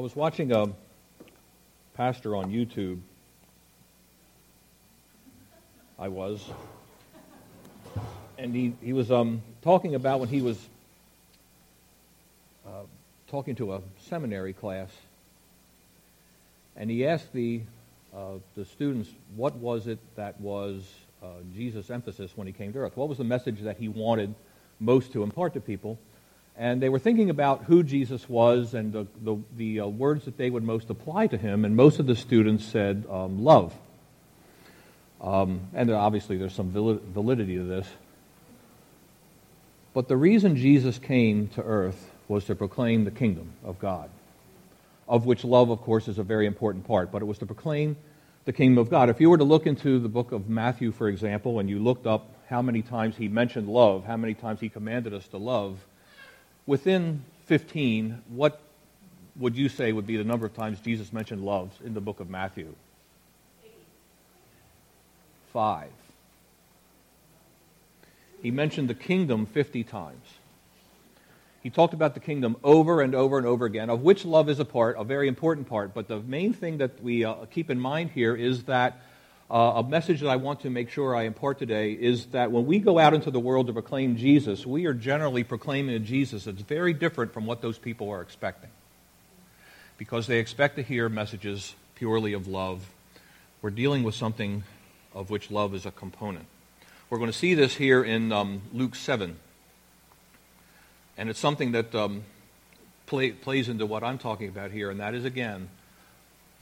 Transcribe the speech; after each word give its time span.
I 0.00 0.02
was 0.02 0.16
watching 0.16 0.50
a 0.50 0.66
pastor 1.92 2.34
on 2.34 2.50
YouTube. 2.50 3.00
I 5.98 6.08
was. 6.08 6.42
And 8.38 8.54
he, 8.54 8.72
he 8.80 8.94
was 8.94 9.10
um, 9.12 9.42
talking 9.60 9.94
about 9.94 10.20
when 10.20 10.30
he 10.30 10.40
was 10.40 10.58
uh, 12.66 12.84
talking 13.28 13.56
to 13.56 13.74
a 13.74 13.82
seminary 14.08 14.54
class. 14.54 14.88
And 16.76 16.88
he 16.88 17.06
asked 17.06 17.34
the, 17.34 17.60
uh, 18.16 18.36
the 18.56 18.64
students, 18.64 19.10
what 19.36 19.54
was 19.56 19.86
it 19.86 19.98
that 20.16 20.40
was 20.40 20.90
uh, 21.22 21.26
Jesus' 21.54 21.90
emphasis 21.90 22.30
when 22.36 22.46
he 22.46 22.54
came 22.54 22.72
to 22.72 22.78
earth? 22.78 22.96
What 22.96 23.10
was 23.10 23.18
the 23.18 23.24
message 23.24 23.60
that 23.60 23.76
he 23.76 23.88
wanted 23.88 24.34
most 24.78 25.12
to 25.12 25.22
impart 25.22 25.52
to 25.52 25.60
people? 25.60 25.98
And 26.56 26.82
they 26.82 26.88
were 26.88 26.98
thinking 26.98 27.30
about 27.30 27.64
who 27.64 27.82
Jesus 27.82 28.28
was 28.28 28.74
and 28.74 28.92
the, 28.92 29.06
the, 29.22 29.36
the 29.56 29.80
uh, 29.80 29.86
words 29.86 30.26
that 30.26 30.36
they 30.36 30.50
would 30.50 30.62
most 30.62 30.90
apply 30.90 31.28
to 31.28 31.38
him. 31.38 31.64
And 31.64 31.74
most 31.74 31.98
of 31.98 32.06
the 32.06 32.16
students 32.16 32.64
said 32.64 33.06
um, 33.10 33.42
love. 33.42 33.74
Um, 35.20 35.60
and 35.74 35.90
obviously, 35.90 36.36
there's 36.36 36.54
some 36.54 36.70
validity 36.70 37.56
to 37.56 37.64
this. 37.64 37.86
But 39.92 40.08
the 40.08 40.16
reason 40.16 40.56
Jesus 40.56 40.98
came 40.98 41.48
to 41.48 41.62
earth 41.62 42.10
was 42.28 42.44
to 42.44 42.54
proclaim 42.54 43.04
the 43.04 43.10
kingdom 43.10 43.52
of 43.64 43.78
God, 43.78 44.08
of 45.08 45.26
which 45.26 45.44
love, 45.44 45.70
of 45.70 45.80
course, 45.82 46.08
is 46.08 46.18
a 46.18 46.22
very 46.22 46.46
important 46.46 46.86
part. 46.86 47.10
But 47.10 47.22
it 47.22 47.24
was 47.24 47.38
to 47.38 47.46
proclaim 47.46 47.96
the 48.44 48.52
kingdom 48.52 48.78
of 48.78 48.88
God. 48.88 49.10
If 49.10 49.20
you 49.20 49.28
were 49.28 49.38
to 49.38 49.44
look 49.44 49.66
into 49.66 49.98
the 49.98 50.08
book 50.08 50.32
of 50.32 50.48
Matthew, 50.48 50.92
for 50.92 51.08
example, 51.08 51.58
and 51.58 51.68
you 51.68 51.78
looked 51.78 52.06
up 52.06 52.28
how 52.48 52.62
many 52.62 52.82
times 52.82 53.16
he 53.16 53.28
mentioned 53.28 53.68
love, 53.68 54.04
how 54.04 54.16
many 54.16 54.34
times 54.34 54.60
he 54.60 54.68
commanded 54.68 55.12
us 55.12 55.26
to 55.28 55.36
love, 55.36 55.78
within 56.70 57.24
15, 57.46 58.22
what 58.28 58.60
would 59.34 59.56
you 59.56 59.68
say 59.68 59.90
would 59.90 60.06
be 60.06 60.16
the 60.16 60.22
number 60.22 60.46
of 60.46 60.54
times 60.54 60.78
Jesus 60.78 61.12
mentioned 61.12 61.44
love 61.44 61.68
in 61.84 61.94
the 61.94 62.00
book 62.00 62.20
of 62.20 62.30
Matthew? 62.30 62.72
Five. 65.52 65.90
He 68.40 68.52
mentioned 68.52 68.88
the 68.88 68.94
kingdom 68.94 69.46
50 69.46 69.82
times. 69.82 70.24
He 71.60 71.70
talked 71.70 71.92
about 71.92 72.14
the 72.14 72.20
kingdom 72.20 72.56
over 72.62 73.00
and 73.00 73.16
over 73.16 73.36
and 73.36 73.48
over 73.48 73.66
again, 73.66 73.90
of 73.90 74.02
which 74.02 74.24
love 74.24 74.48
is 74.48 74.60
a 74.60 74.64
part, 74.64 74.94
a 74.96 75.02
very 75.02 75.26
important 75.26 75.68
part. 75.68 75.92
But 75.92 76.06
the 76.06 76.20
main 76.20 76.52
thing 76.52 76.78
that 76.78 77.02
we 77.02 77.24
uh, 77.24 77.46
keep 77.50 77.68
in 77.68 77.80
mind 77.80 78.12
here 78.12 78.36
is 78.36 78.62
that 78.64 79.02
uh, 79.50 79.72
a 79.76 79.82
message 79.82 80.20
that 80.20 80.28
I 80.28 80.36
want 80.36 80.60
to 80.60 80.70
make 80.70 80.90
sure 80.90 81.16
I 81.16 81.24
impart 81.24 81.58
today 81.58 81.92
is 81.92 82.26
that 82.26 82.52
when 82.52 82.66
we 82.66 82.78
go 82.78 83.00
out 83.00 83.14
into 83.14 83.32
the 83.32 83.40
world 83.40 83.66
to 83.66 83.72
proclaim 83.72 84.16
Jesus, 84.16 84.64
we 84.64 84.86
are 84.86 84.94
generally 84.94 85.42
proclaiming 85.42 85.96
a 85.96 85.98
Jesus 85.98 86.44
that's 86.44 86.62
very 86.62 86.92
different 86.92 87.34
from 87.34 87.46
what 87.46 87.60
those 87.60 87.76
people 87.76 88.10
are 88.10 88.22
expecting. 88.22 88.70
Because 89.98 90.28
they 90.28 90.38
expect 90.38 90.76
to 90.76 90.82
hear 90.82 91.08
messages 91.08 91.74
purely 91.96 92.32
of 92.32 92.46
love. 92.46 92.90
We're 93.60 93.70
dealing 93.70 94.04
with 94.04 94.14
something 94.14 94.62
of 95.14 95.30
which 95.30 95.50
love 95.50 95.74
is 95.74 95.84
a 95.84 95.90
component. 95.90 96.46
We're 97.10 97.18
going 97.18 97.32
to 97.32 97.36
see 97.36 97.54
this 97.54 97.74
here 97.74 98.04
in 98.04 98.30
um, 98.30 98.62
Luke 98.72 98.94
7. 98.94 99.36
And 101.18 101.28
it's 101.28 101.40
something 101.40 101.72
that 101.72 101.92
um, 101.92 102.22
play, 103.06 103.32
plays 103.32 103.68
into 103.68 103.84
what 103.84 104.04
I'm 104.04 104.16
talking 104.16 104.48
about 104.48 104.70
here, 104.70 104.90
and 104.90 105.00
that 105.00 105.14
is, 105.14 105.24
again, 105.24 105.68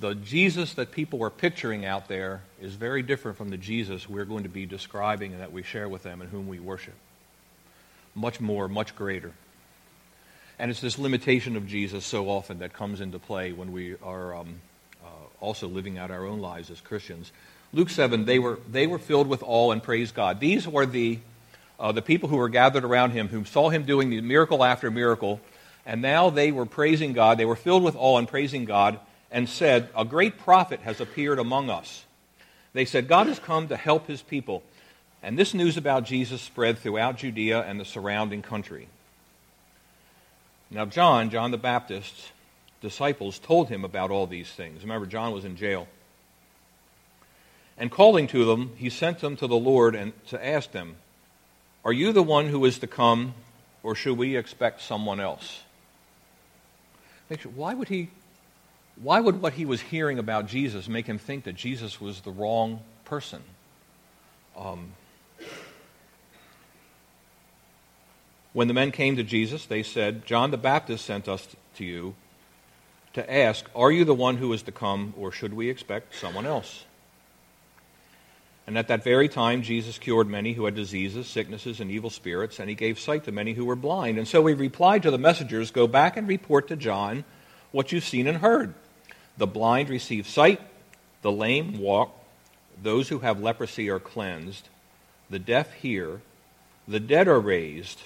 the 0.00 0.14
Jesus 0.14 0.74
that 0.74 0.92
people 0.92 1.22
are 1.24 1.30
picturing 1.30 1.84
out 1.84 2.08
there 2.08 2.42
is 2.60 2.74
very 2.74 3.02
different 3.02 3.36
from 3.36 3.50
the 3.50 3.56
Jesus 3.56 4.08
we're 4.08 4.24
going 4.24 4.44
to 4.44 4.48
be 4.48 4.64
describing 4.64 5.32
and 5.32 5.40
that 5.40 5.52
we 5.52 5.62
share 5.62 5.88
with 5.88 6.04
them 6.04 6.20
and 6.20 6.30
whom 6.30 6.46
we 6.46 6.60
worship. 6.60 6.94
Much 8.14 8.40
more, 8.40 8.68
much 8.68 8.94
greater. 8.94 9.32
And 10.58 10.70
it's 10.70 10.80
this 10.80 10.98
limitation 10.98 11.56
of 11.56 11.66
Jesus 11.66 12.04
so 12.04 12.28
often 12.28 12.60
that 12.60 12.72
comes 12.72 13.00
into 13.00 13.18
play 13.18 13.52
when 13.52 13.72
we 13.72 13.96
are 14.02 14.36
um, 14.36 14.60
uh, 15.04 15.08
also 15.40 15.68
living 15.68 15.98
out 15.98 16.10
our 16.10 16.26
own 16.26 16.40
lives 16.40 16.70
as 16.70 16.80
Christians. 16.80 17.32
Luke 17.72 17.90
7, 17.90 18.24
they 18.24 18.38
were, 18.38 18.58
they 18.70 18.86
were 18.86 18.98
filled 18.98 19.26
with 19.26 19.42
awe 19.44 19.72
and 19.72 19.82
praised 19.82 20.14
God. 20.14 20.40
These 20.40 20.66
were 20.66 20.86
the, 20.86 21.18
uh, 21.78 21.92
the 21.92 22.02
people 22.02 22.28
who 22.28 22.36
were 22.36 22.48
gathered 22.48 22.84
around 22.84 23.12
him, 23.12 23.28
who 23.28 23.44
saw 23.44 23.68
him 23.68 23.84
doing 23.84 24.10
the 24.10 24.20
miracle 24.20 24.64
after 24.64 24.90
miracle, 24.90 25.40
and 25.84 26.02
now 26.02 26.30
they 26.30 26.50
were 26.50 26.66
praising 26.66 27.12
God. 27.12 27.38
They 27.38 27.44
were 27.44 27.56
filled 27.56 27.82
with 27.82 27.96
awe 27.96 28.18
and 28.18 28.28
praising 28.28 28.64
God 28.64 28.98
and 29.30 29.48
said, 29.48 29.88
A 29.96 30.04
great 30.04 30.38
prophet 30.38 30.80
has 30.80 31.00
appeared 31.00 31.38
among 31.38 31.70
us. 31.70 32.04
They 32.72 32.84
said, 32.84 33.08
God 33.08 33.26
has 33.26 33.38
come 33.38 33.68
to 33.68 33.76
help 33.76 34.06
his 34.06 34.22
people. 34.22 34.62
And 35.22 35.38
this 35.38 35.54
news 35.54 35.76
about 35.76 36.04
Jesus 36.04 36.40
spread 36.40 36.78
throughout 36.78 37.18
Judea 37.18 37.62
and 37.62 37.80
the 37.80 37.84
surrounding 37.84 38.42
country. 38.42 38.88
Now, 40.70 40.84
John, 40.84 41.30
John 41.30 41.50
the 41.50 41.58
Baptist's 41.58 42.30
disciples, 42.80 43.38
told 43.38 43.68
him 43.68 43.84
about 43.84 44.10
all 44.10 44.26
these 44.26 44.48
things. 44.48 44.82
Remember, 44.82 45.06
John 45.06 45.32
was 45.32 45.44
in 45.44 45.56
jail. 45.56 45.88
And 47.76 47.90
calling 47.90 48.26
to 48.28 48.44
them, 48.44 48.72
he 48.76 48.90
sent 48.90 49.20
them 49.20 49.36
to 49.36 49.46
the 49.46 49.56
Lord 49.56 49.94
and 49.94 50.12
to 50.26 50.44
ask 50.44 50.72
them, 50.72 50.96
Are 51.84 51.92
you 51.92 52.12
the 52.12 52.22
one 52.22 52.48
who 52.48 52.64
is 52.64 52.78
to 52.80 52.86
come, 52.86 53.34
or 53.82 53.94
should 53.94 54.18
we 54.18 54.36
expect 54.36 54.82
someone 54.82 55.20
else? 55.20 55.62
Why 57.54 57.74
would 57.74 57.88
he 57.88 58.08
why 59.02 59.20
would 59.20 59.40
what 59.40 59.52
he 59.52 59.64
was 59.64 59.80
hearing 59.80 60.18
about 60.18 60.46
Jesus 60.46 60.88
make 60.88 61.06
him 61.06 61.18
think 61.18 61.44
that 61.44 61.54
Jesus 61.54 62.00
was 62.00 62.20
the 62.22 62.30
wrong 62.30 62.80
person? 63.04 63.42
Um, 64.56 64.92
when 68.52 68.66
the 68.66 68.74
men 68.74 68.90
came 68.90 69.16
to 69.16 69.22
Jesus, 69.22 69.66
they 69.66 69.84
said, 69.84 70.26
John 70.26 70.50
the 70.50 70.56
Baptist 70.56 71.04
sent 71.06 71.28
us 71.28 71.46
to 71.76 71.84
you 71.84 72.16
to 73.12 73.32
ask, 73.32 73.64
Are 73.74 73.92
you 73.92 74.04
the 74.04 74.14
one 74.14 74.36
who 74.36 74.52
is 74.52 74.62
to 74.62 74.72
come, 74.72 75.14
or 75.16 75.30
should 75.30 75.54
we 75.54 75.70
expect 75.70 76.16
someone 76.16 76.46
else? 76.46 76.84
And 78.66 78.76
at 78.76 78.88
that 78.88 79.02
very 79.02 79.28
time, 79.28 79.62
Jesus 79.62 79.96
cured 79.96 80.28
many 80.28 80.52
who 80.52 80.66
had 80.66 80.74
diseases, 80.74 81.26
sicknesses, 81.26 81.80
and 81.80 81.90
evil 81.90 82.10
spirits, 82.10 82.58
and 82.58 82.68
he 82.68 82.74
gave 82.74 82.98
sight 82.98 83.24
to 83.24 83.32
many 83.32 83.54
who 83.54 83.64
were 83.64 83.76
blind. 83.76 84.18
And 84.18 84.28
so 84.28 84.44
he 84.44 84.54
replied 84.54 85.04
to 85.04 85.10
the 85.10 85.18
messengers, 85.18 85.70
Go 85.70 85.86
back 85.86 86.16
and 86.16 86.28
report 86.28 86.68
to 86.68 86.76
John 86.76 87.24
what 87.70 87.92
you've 87.92 88.04
seen 88.04 88.26
and 88.26 88.38
heard. 88.38 88.74
The 89.38 89.46
blind 89.46 89.88
receive 89.88 90.28
sight, 90.28 90.60
the 91.22 91.32
lame 91.32 91.78
walk, 91.78 92.12
those 92.82 93.08
who 93.08 93.20
have 93.20 93.40
leprosy 93.40 93.88
are 93.88 94.00
cleansed, 94.00 94.68
the 95.30 95.38
deaf 95.38 95.72
hear, 95.74 96.20
the 96.88 97.00
dead 97.00 97.28
are 97.28 97.38
raised. 97.38 97.98
Do 97.98 98.04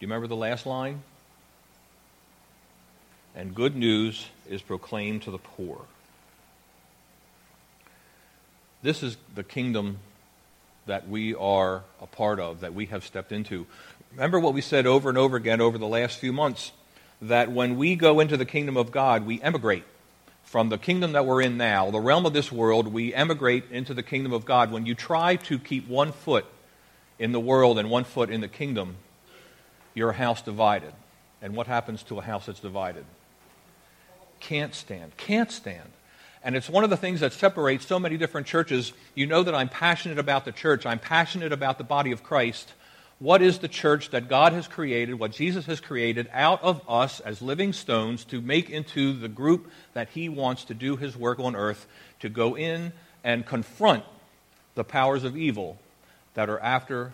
you 0.00 0.08
remember 0.08 0.26
the 0.26 0.36
last 0.36 0.64
line? 0.64 1.02
And 3.36 3.54
good 3.54 3.76
news 3.76 4.26
is 4.48 4.62
proclaimed 4.62 5.22
to 5.22 5.30
the 5.30 5.38
poor. 5.38 5.82
This 8.82 9.02
is 9.02 9.16
the 9.34 9.44
kingdom 9.44 9.98
that 10.86 11.08
we 11.08 11.34
are 11.34 11.82
a 12.00 12.06
part 12.06 12.40
of, 12.40 12.60
that 12.60 12.74
we 12.74 12.86
have 12.86 13.04
stepped 13.04 13.32
into. 13.32 13.66
Remember 14.12 14.38
what 14.38 14.54
we 14.54 14.60
said 14.60 14.86
over 14.86 15.08
and 15.08 15.18
over 15.18 15.36
again 15.36 15.60
over 15.60 15.76
the 15.76 15.86
last 15.86 16.18
few 16.18 16.32
months 16.32 16.72
that 17.20 17.50
when 17.50 17.76
we 17.76 17.96
go 17.96 18.20
into 18.20 18.36
the 18.36 18.44
kingdom 18.44 18.76
of 18.76 18.90
God, 18.90 19.26
we 19.26 19.40
emigrate 19.42 19.84
from 20.44 20.68
the 20.68 20.78
kingdom 20.78 21.12
that 21.12 21.26
we're 21.26 21.42
in 21.42 21.56
now, 21.56 21.90
the 21.90 22.00
realm 22.00 22.26
of 22.26 22.32
this 22.32 22.52
world, 22.52 22.88
we 22.88 23.12
emigrate 23.12 23.64
into 23.70 23.94
the 23.94 24.02
kingdom 24.02 24.32
of 24.32 24.44
God. 24.44 24.70
When 24.70 24.86
you 24.86 24.94
try 24.94 25.36
to 25.36 25.58
keep 25.58 25.88
one 25.88 26.12
foot 26.12 26.46
in 27.18 27.32
the 27.32 27.40
world 27.40 27.78
and 27.78 27.90
one 27.90 28.04
foot 28.04 28.30
in 28.30 28.40
the 28.40 28.48
kingdom, 28.48 28.96
you're 29.94 30.10
a 30.10 30.14
house 30.14 30.42
divided. 30.42 30.92
And 31.42 31.56
what 31.56 31.66
happens 31.66 32.02
to 32.04 32.18
a 32.18 32.22
house 32.22 32.46
that's 32.46 32.60
divided? 32.60 33.04
Can't 34.40 34.74
stand. 34.74 35.16
Can't 35.16 35.50
stand. 35.50 35.90
And 36.42 36.54
it's 36.54 36.68
one 36.68 36.84
of 36.84 36.90
the 36.90 36.96
things 36.96 37.20
that 37.20 37.32
separates 37.32 37.86
so 37.86 37.98
many 37.98 38.16
different 38.18 38.46
churches. 38.46 38.92
You 39.14 39.26
know 39.26 39.42
that 39.42 39.54
I'm 39.54 39.68
passionate 39.68 40.18
about 40.18 40.44
the 40.44 40.52
church, 40.52 40.86
I'm 40.86 40.98
passionate 40.98 41.52
about 41.52 41.78
the 41.78 41.84
body 41.84 42.12
of 42.12 42.22
Christ 42.22 42.72
what 43.18 43.42
is 43.42 43.58
the 43.58 43.68
church 43.68 44.10
that 44.10 44.28
God 44.28 44.52
has 44.52 44.66
created, 44.66 45.14
what 45.14 45.30
Jesus 45.30 45.66
has 45.66 45.80
created 45.80 46.28
out 46.32 46.62
of 46.62 46.82
us 46.88 47.20
as 47.20 47.40
living 47.40 47.72
stones 47.72 48.24
to 48.26 48.40
make 48.40 48.70
into 48.70 49.12
the 49.12 49.28
group 49.28 49.70
that 49.92 50.08
He 50.10 50.28
wants 50.28 50.64
to 50.64 50.74
do 50.74 50.96
His 50.96 51.16
work 51.16 51.38
on 51.38 51.54
earth, 51.54 51.86
to 52.20 52.28
go 52.28 52.56
in 52.56 52.92
and 53.22 53.46
confront 53.46 54.04
the 54.74 54.84
powers 54.84 55.24
of 55.24 55.36
evil 55.36 55.78
that 56.34 56.48
are 56.48 56.58
after 56.60 57.12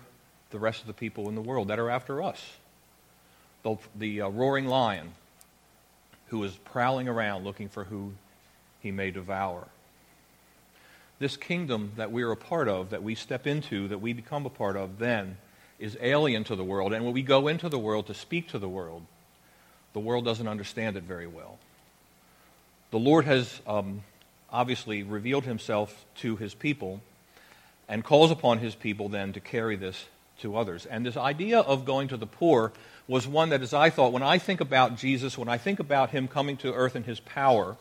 the 0.51 0.59
rest 0.59 0.81
of 0.81 0.87
the 0.87 0.93
people 0.93 1.29
in 1.29 1.35
the 1.35 1.43
world, 1.43 1.69
that 1.69 1.79
are 1.79 1.91
after 1.91 2.23
us. 2.23 2.43
The, 3.63 3.77
the 3.95 4.23
uh, 4.23 4.29
roaring 4.29 4.67
lion 4.67 5.13
who 6.29 6.43
is 6.45 6.53
prowling 6.65 7.09
around 7.09 7.45
looking 7.45 7.69
for 7.69 7.85
who 7.85 8.13
he 8.81 8.91
may 8.91 9.11
devour. 9.11 9.69
This 11.19 11.37
kingdom 11.37 11.93
that 11.97 12.11
we're 12.11 12.33
a 12.33 12.37
part 12.37 12.69
of, 12.69 12.91
that 12.91 13.03
we 13.03 13.15
step 13.15 13.47
into, 13.47 13.89
that 13.89 14.01
we 14.01 14.15
become 14.15 14.47
a 14.47 14.51
part 14.51 14.77
of, 14.77 14.99
then 14.99 15.37
is 15.81 15.97
alien 16.01 16.45
to 16.45 16.55
the 16.55 16.63
world. 16.65 16.93
And 16.93 17.05
when 17.05 17.15
we 17.15 17.23
go 17.23 17.49
into 17.49 17.69
the 17.69 17.79
world 17.79 18.07
to 18.07 18.15
speak 18.15 18.49
to 18.49 18.59
the 18.59 18.69
world, 18.69 19.03
the 19.93 20.01
world 20.01 20.25
doesn't 20.25 20.47
understand 20.47 20.97
it 20.97 21.03
very 21.03 21.27
well. 21.27 21.59
The 22.91 22.99
Lord 22.99 23.25
has 23.25 23.61
um, 23.67 24.03
obviously 24.53 25.03
revealed 25.03 25.45
himself 25.45 26.05
to 26.17 26.37
his 26.37 26.55
people 26.55 27.01
and 27.89 28.05
calls 28.05 28.31
upon 28.31 28.59
his 28.59 28.75
people 28.75 29.09
then 29.09 29.33
to 29.33 29.41
carry 29.41 29.77
this 29.77 30.07
to 30.41 30.57
others. 30.57 30.87
And 30.87 31.05
this 31.05 31.17
idea 31.17 31.59
of 31.61 31.85
going 31.85 32.09
to 32.09 32.17
the 32.17 32.27
poor 32.27 32.73
was 33.09 33.27
one 33.27 33.49
that, 33.49 33.63
as 33.63 33.75
I 33.75 33.91
thought, 33.91 34.13
when 34.13 34.23
I 34.23 34.39
think 34.39 34.61
about 34.61 34.97
Jesus, 34.97 35.37
when 35.37 35.49
I 35.49 35.59
think 35.59 35.81
about 35.81 36.11
him 36.11 36.29
coming 36.29 36.57
to 36.59 36.73
earth 36.73 36.95
in 36.95 37.05
his 37.05 37.21
power, 37.21 37.77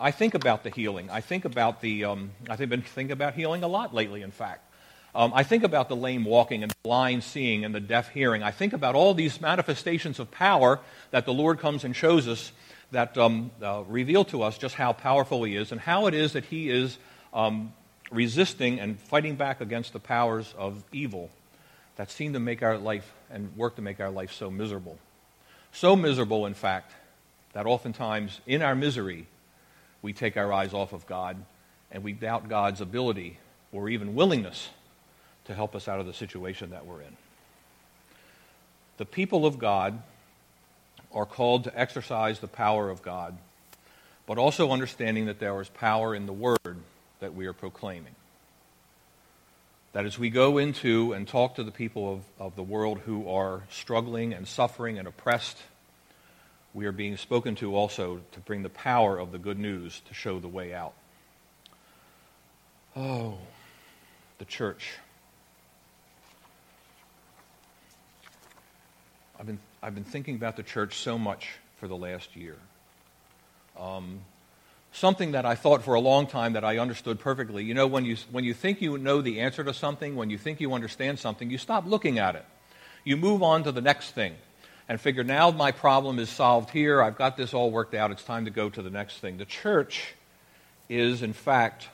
I 0.00 0.10
think 0.10 0.34
about 0.34 0.64
the 0.64 0.70
healing. 0.70 1.10
I 1.10 1.20
think 1.20 1.44
about 1.44 1.80
the, 1.80 2.04
um, 2.04 2.32
I've 2.48 2.58
been 2.58 2.82
thinking 2.82 3.12
about 3.12 3.34
healing 3.34 3.62
a 3.62 3.68
lot 3.68 3.94
lately, 3.94 4.22
in 4.22 4.32
fact. 4.32 4.68
Um, 5.14 5.32
I 5.34 5.42
think 5.42 5.62
about 5.62 5.88
the 5.90 5.96
lame 5.96 6.24
walking 6.24 6.62
and 6.62 6.70
the 6.70 6.76
blind 6.82 7.22
seeing 7.22 7.64
and 7.64 7.74
the 7.74 7.80
deaf 7.80 8.08
hearing. 8.08 8.42
I 8.42 8.50
think 8.50 8.72
about 8.72 8.94
all 8.94 9.12
these 9.12 9.40
manifestations 9.40 10.18
of 10.18 10.30
power 10.30 10.80
that 11.10 11.26
the 11.26 11.34
Lord 11.34 11.58
comes 11.58 11.84
and 11.84 11.94
shows 11.94 12.26
us 12.26 12.50
that 12.92 13.18
um, 13.18 13.50
uh, 13.62 13.82
reveal 13.88 14.24
to 14.26 14.42
us 14.42 14.56
just 14.56 14.74
how 14.74 14.94
powerful 14.94 15.44
He 15.44 15.54
is 15.54 15.70
and 15.70 15.80
how 15.80 16.06
it 16.06 16.14
is 16.14 16.32
that 16.32 16.46
He 16.46 16.70
is 16.70 16.96
um, 17.34 17.74
resisting 18.10 18.80
and 18.80 18.98
fighting 18.98 19.36
back 19.36 19.60
against 19.60 19.92
the 19.92 19.98
powers 20.00 20.54
of 20.56 20.82
evil 20.92 21.28
that 21.96 22.10
seem 22.10 22.32
to 22.32 22.40
make 22.40 22.62
our 22.62 22.78
life 22.78 23.12
and 23.30 23.54
work 23.54 23.76
to 23.76 23.82
make 23.82 24.00
our 24.00 24.10
life 24.10 24.32
so 24.32 24.50
miserable. 24.50 24.98
So 25.72 25.94
miserable, 25.94 26.46
in 26.46 26.54
fact, 26.54 26.90
that 27.52 27.66
oftentimes 27.66 28.40
in 28.46 28.62
our 28.62 28.74
misery, 28.74 29.26
we 30.00 30.14
take 30.14 30.38
our 30.38 30.50
eyes 30.52 30.72
off 30.72 30.94
of 30.94 31.06
God 31.06 31.36
and 31.90 32.02
we 32.02 32.12
doubt 32.12 32.48
God's 32.48 32.80
ability 32.80 33.38
or 33.72 33.90
even 33.90 34.14
willingness 34.14 34.70
to 35.46 35.54
help 35.54 35.74
us 35.74 35.88
out 35.88 36.00
of 36.00 36.06
the 36.06 36.14
situation 36.14 36.70
that 36.70 36.86
we're 36.86 37.00
in. 37.00 37.16
The 38.98 39.04
people 39.04 39.46
of 39.46 39.58
God 39.58 40.00
are 41.12 41.26
called 41.26 41.64
to 41.64 41.78
exercise 41.78 42.38
the 42.38 42.48
power 42.48 42.88
of 42.88 43.02
God, 43.02 43.36
but 44.26 44.38
also 44.38 44.70
understanding 44.70 45.26
that 45.26 45.40
there 45.40 45.60
is 45.60 45.68
power 45.68 46.14
in 46.14 46.26
the 46.26 46.32
word 46.32 46.76
that 47.20 47.34
we 47.34 47.46
are 47.46 47.52
proclaiming. 47.52 48.14
That 49.92 50.06
as 50.06 50.18
we 50.18 50.30
go 50.30 50.58
into 50.58 51.12
and 51.12 51.28
talk 51.28 51.56
to 51.56 51.64
the 51.64 51.70
people 51.70 52.12
of, 52.12 52.46
of 52.46 52.56
the 52.56 52.62
world 52.62 53.00
who 53.00 53.28
are 53.28 53.62
struggling 53.70 54.32
and 54.32 54.48
suffering 54.48 54.98
and 54.98 55.06
oppressed, 55.06 55.58
we 56.74 56.86
are 56.86 56.92
being 56.92 57.18
spoken 57.18 57.54
to 57.56 57.76
also 57.76 58.20
to 58.32 58.40
bring 58.40 58.62
the 58.62 58.70
power 58.70 59.18
of 59.18 59.32
the 59.32 59.38
good 59.38 59.58
news 59.58 60.00
to 60.08 60.14
show 60.14 60.38
the 60.38 60.48
way 60.48 60.72
out. 60.72 60.94
Oh, 62.96 63.38
the 64.38 64.44
church. 64.44 64.92
I've 69.42 69.46
been, 69.46 69.58
I've 69.82 69.94
been 69.96 70.04
thinking 70.04 70.36
about 70.36 70.56
the 70.56 70.62
church 70.62 70.98
so 70.98 71.18
much 71.18 71.48
for 71.80 71.88
the 71.88 71.96
last 71.96 72.36
year. 72.36 72.54
Um, 73.76 74.20
something 74.92 75.32
that 75.32 75.44
I 75.44 75.56
thought 75.56 75.82
for 75.82 75.94
a 75.94 76.00
long 76.00 76.28
time 76.28 76.52
that 76.52 76.64
I 76.64 76.78
understood 76.78 77.18
perfectly. 77.18 77.64
You 77.64 77.74
know, 77.74 77.88
when 77.88 78.04
you, 78.04 78.16
when 78.30 78.44
you 78.44 78.54
think 78.54 78.80
you 78.80 78.96
know 78.98 79.20
the 79.20 79.40
answer 79.40 79.64
to 79.64 79.74
something, 79.74 80.14
when 80.14 80.30
you 80.30 80.38
think 80.38 80.60
you 80.60 80.72
understand 80.74 81.18
something, 81.18 81.50
you 81.50 81.58
stop 81.58 81.86
looking 81.86 82.20
at 82.20 82.36
it. 82.36 82.44
You 83.02 83.16
move 83.16 83.42
on 83.42 83.64
to 83.64 83.72
the 83.72 83.80
next 83.80 84.12
thing 84.12 84.36
and 84.88 85.00
figure 85.00 85.24
now 85.24 85.50
my 85.50 85.72
problem 85.72 86.20
is 86.20 86.30
solved 86.30 86.70
here. 86.70 87.02
I've 87.02 87.18
got 87.18 87.36
this 87.36 87.52
all 87.52 87.72
worked 87.72 87.94
out. 87.94 88.12
It's 88.12 88.22
time 88.22 88.44
to 88.44 88.52
go 88.52 88.70
to 88.70 88.80
the 88.80 88.90
next 88.90 89.18
thing. 89.18 89.38
The 89.38 89.44
church 89.44 90.14
is, 90.88 91.20
in 91.20 91.32
fact, 91.32 91.88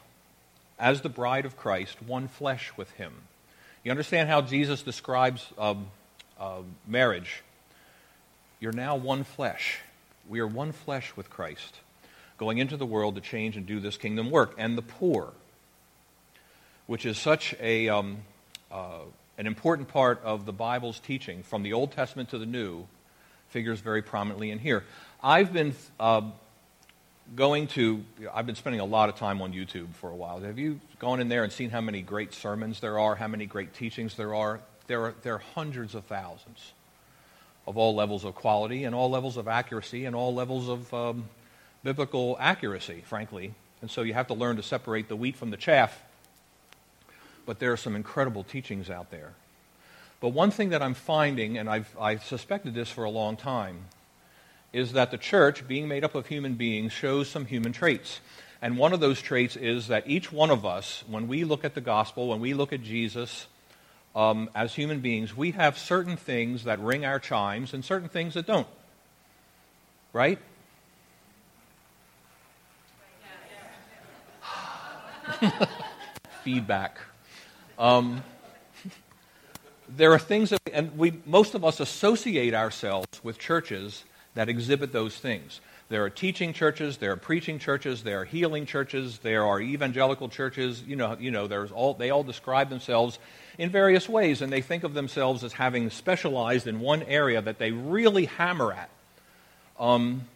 as 0.79 1.01
the 1.01 1.09
bride 1.09 1.47
of 1.47 1.57
Christ, 1.57 1.97
one 2.03 2.29
flesh 2.29 2.73
with 2.77 2.91
him. 2.91 3.15
You 3.85 3.91
understand 3.91 4.29
how 4.29 4.43
Jesus 4.43 4.83
describes 4.83 5.47
um, 5.57 5.87
uh, 6.39 6.63
marriage, 6.87 7.43
you're 8.61 8.73
now 8.73 8.97
one 8.97 9.25
flesh. 9.25 9.81
We 10.29 10.41
are 10.41 10.47
one 10.47 10.73
flesh 10.73 11.13
with 11.17 11.31
Christ, 11.31 11.81
going 12.37 12.59
into 12.59 12.77
the 12.77 12.87
world 12.87 13.15
to 13.15 13.21
change 13.21 13.57
and 13.57 13.67
do 13.67 13.81
this 13.81 13.97
kingdom 13.97 14.31
work. 14.31 14.55
And 14.59 14.77
the 14.77 14.83
poor, 14.83 15.33
which 16.87 17.07
is 17.07 17.19
such 17.19 17.55
a, 17.61 17.89
um, 17.89 18.19
uh, 18.71 19.01
an 19.39 19.47
important 19.47 19.89
part 19.89 20.21
of 20.25 20.47
the 20.47 20.53
Bible's 20.53 21.01
teaching, 21.01 21.43
from 21.43 21.63
the 21.63 21.73
Old 21.73 21.93
Testament 21.93 22.31
to 22.31 22.39
the 22.39 22.47
New, 22.47 22.87
figures 23.49 23.81
very 23.81 24.03
prominently 24.03 24.51
in 24.51 24.59
here. 24.59 24.85
I've 25.23 25.53
been 25.53 25.75
uh, 25.99 26.23
going 27.35 27.67
to, 27.69 28.05
I've 28.33 28.47
been 28.47 28.55
spending 28.55 28.81
a 28.81 28.85
lot 28.85 29.09
of 29.09 29.17
time 29.17 29.41
on 29.43 29.53
YouTube 29.53 29.95
for 29.95 30.11
a 30.11 30.15
while. 30.15 30.41
Have 30.41 30.59
you 30.59 30.81
gone 30.99 31.21
in 31.21 31.29
there 31.29 31.45
and 31.45 31.53
seen 31.53 31.71
how 31.71 31.81
many 31.81 32.03
great 32.03 32.35
sermons 32.35 32.81
there 32.81 32.99
are, 32.99 33.15
how 33.15 33.29
many 33.29 33.47
great 33.47 33.75
teachings 33.75 34.17
there 34.17 34.35
are? 34.35 34.61
There 34.89 35.05
are, 35.05 35.15
there 35.23 35.35
are 35.35 35.43
hundreds 35.55 35.95
of 35.95 36.05
thousands 36.05 36.73
of 37.67 37.77
all 37.77 37.95
levels 37.95 38.25
of 38.25 38.35
quality 38.35 38.85
and 38.85 38.95
all 38.95 39.11
levels 39.11 39.37
of 39.37 39.47
accuracy 39.47 40.07
and 40.07 40.17
all 40.17 40.35
levels 40.35 40.69
of 40.69 40.93
um, 40.93 41.29
biblical 41.85 42.37
accuracy, 42.41 43.03
frankly. 43.07 43.55
And 43.83 43.91
so 43.91 44.03
you 44.03 44.15
have 44.15 44.27
to 44.29 44.35
learn 44.35 44.57
to 44.57 44.63
separate 44.63 45.09
the 45.09 45.17
wheat 45.17 45.37
from 45.37 45.51
the 45.51 45.57
chaff. 45.57 46.03
But 47.47 47.59
there 47.59 47.73
are 47.73 47.77
some 47.77 47.95
incredible 47.95 48.43
teachings 48.43 48.91
out 48.91 49.11
there. 49.11 49.35
But 50.21 50.31
one 50.31 50.51
thing 50.51 50.71
that 50.71 50.83
I'm 50.83 50.95
finding, 50.95 51.59
and 51.59 51.69
I've, 51.69 51.95
I've 52.01 52.25
suspected 52.25 52.75
this 52.75 52.91
for 52.91 53.05
a 53.05 53.11
long 53.11 53.37
time, 53.37 53.85
is 54.73 54.93
that 54.93 55.11
the 55.11 55.19
church, 55.19 55.69
being 55.69 55.89
made 55.89 56.05
up 56.05 56.15
of 56.15 56.27
human 56.27 56.55
beings, 56.55 56.93
shows 56.93 57.29
some 57.29 57.45
human 57.47 57.73
traits. 57.73 58.21
And 58.61 58.77
one 58.77 58.93
of 58.93 59.01
those 59.01 59.23
traits 59.23 59.57
is 59.57 59.89
that 59.89 60.09
each 60.09 60.33
one 60.33 60.51
of 60.51 60.67
us, 60.67 61.05
when 61.07 61.29
we 61.29 61.45
look 61.45 61.65
at 61.65 61.75
the 61.75 61.81
gospel, 61.81 62.29
when 62.29 62.41
we 62.41 62.55
look 62.55 62.73
at 62.73 62.83
Jesus, 62.83 63.47
um, 64.19 64.51
as 64.53 64.75
human 64.75 64.99
beings, 64.99 65.37
we 65.37 65.53
have 65.53 65.79
certain 65.79 66.17
things 66.17 66.65
that 66.65 66.81
ring 66.81 67.05
our 67.05 67.21
chimes 67.21 67.73
and 67.73 67.85
certain 67.85 68.09
things 68.09 68.35
that 68.35 68.47
don't. 68.47 68.67
Right? 70.13 70.41
Feedback. 76.43 76.99
Um, 77.79 78.25
there 79.89 80.13
are 80.13 80.19
things 80.19 80.51
that, 80.51 80.63
and 80.73 80.99
we, 80.99 81.21
most 81.25 81.55
of 81.55 81.65
us 81.65 81.79
associate 81.79 82.55
ourselves 82.55 83.23
with 83.23 83.39
churches 83.39 84.03
that 84.35 84.49
exhibit 84.49 84.93
those 84.93 85.17
things. 85.17 85.61
There 85.91 86.05
are 86.05 86.11
teaching 86.11 86.53
churches, 86.53 86.99
there 86.99 87.13
are 87.13 87.17
preaching 87.17 87.59
churches, 87.59 88.03
there 88.03 88.21
are 88.21 88.25
healing 88.27 88.67
churches, 88.67 89.19
there 89.21 89.45
are 89.47 89.59
evangelical 89.59 90.29
churches. 90.29 90.83
You 90.83 90.97
know, 90.97 91.17
you 91.19 91.31
know 91.31 91.47
there's 91.47 91.73
all, 91.73 91.95
they 91.95 92.11
all 92.11 92.23
describe 92.23 92.69
themselves 92.69 93.19
in 93.57 93.71
various 93.71 94.07
ways, 94.07 94.43
and 94.43 94.53
they 94.53 94.61
think 94.61 94.85
of 94.85 94.93
themselves 94.93 95.43
as 95.45 95.55
having 95.55 95.89
specialized 95.89 96.67
in 96.67 96.81
one 96.81 97.03
area 97.05 97.41
that 97.41 97.59
they 97.59 97.73
really 97.73 98.27
hammer 98.27 98.73
at. 98.73 98.91
Um, 99.81 100.27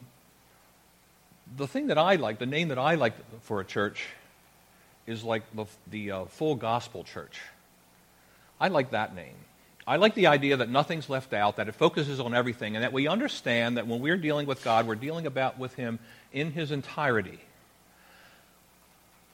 the 1.55 1.67
thing 1.67 1.89
that 1.89 1.99
I 1.99 2.17
like, 2.17 2.39
the 2.39 2.47
name 2.47 2.69
that 2.69 2.79
I 2.79 2.95
like 2.95 3.13
for 3.43 3.61
a 3.61 3.65
church, 3.65 4.07
is 5.07 5.23
like 5.23 5.43
the, 5.55 5.67
the 5.91 6.11
uh, 6.13 6.25
full 6.27 6.55
gospel 6.55 7.05
church. 7.05 7.41
I 8.59 8.69
like 8.69 8.93
that 8.93 9.15
name. 9.15 9.35
I 9.87 9.97
like 9.97 10.15
the 10.15 10.29
idea 10.29 10.57
that 10.59 10.69
nothing's 10.69 11.09
left 11.09 11.33
out, 11.33 11.57
that 11.57 11.69
it 11.69 11.75
focuses 11.75 12.21
on 12.21 12.35
everything, 12.35 12.77
and 12.77 12.85
that 12.85 12.93
we 12.93 13.09
understand 13.09 13.77
that 13.77 13.87
when 13.87 14.01
we're 14.01 14.17
dealing 14.17 14.47
with 14.47 14.63
God, 14.63 14.87
we're 14.87 14.95
dealing 14.95 15.27
about 15.27 15.59
with 15.59 15.75
Him 15.75 15.99
in 16.33 16.53
His 16.53 16.71
entirety. 16.71 17.41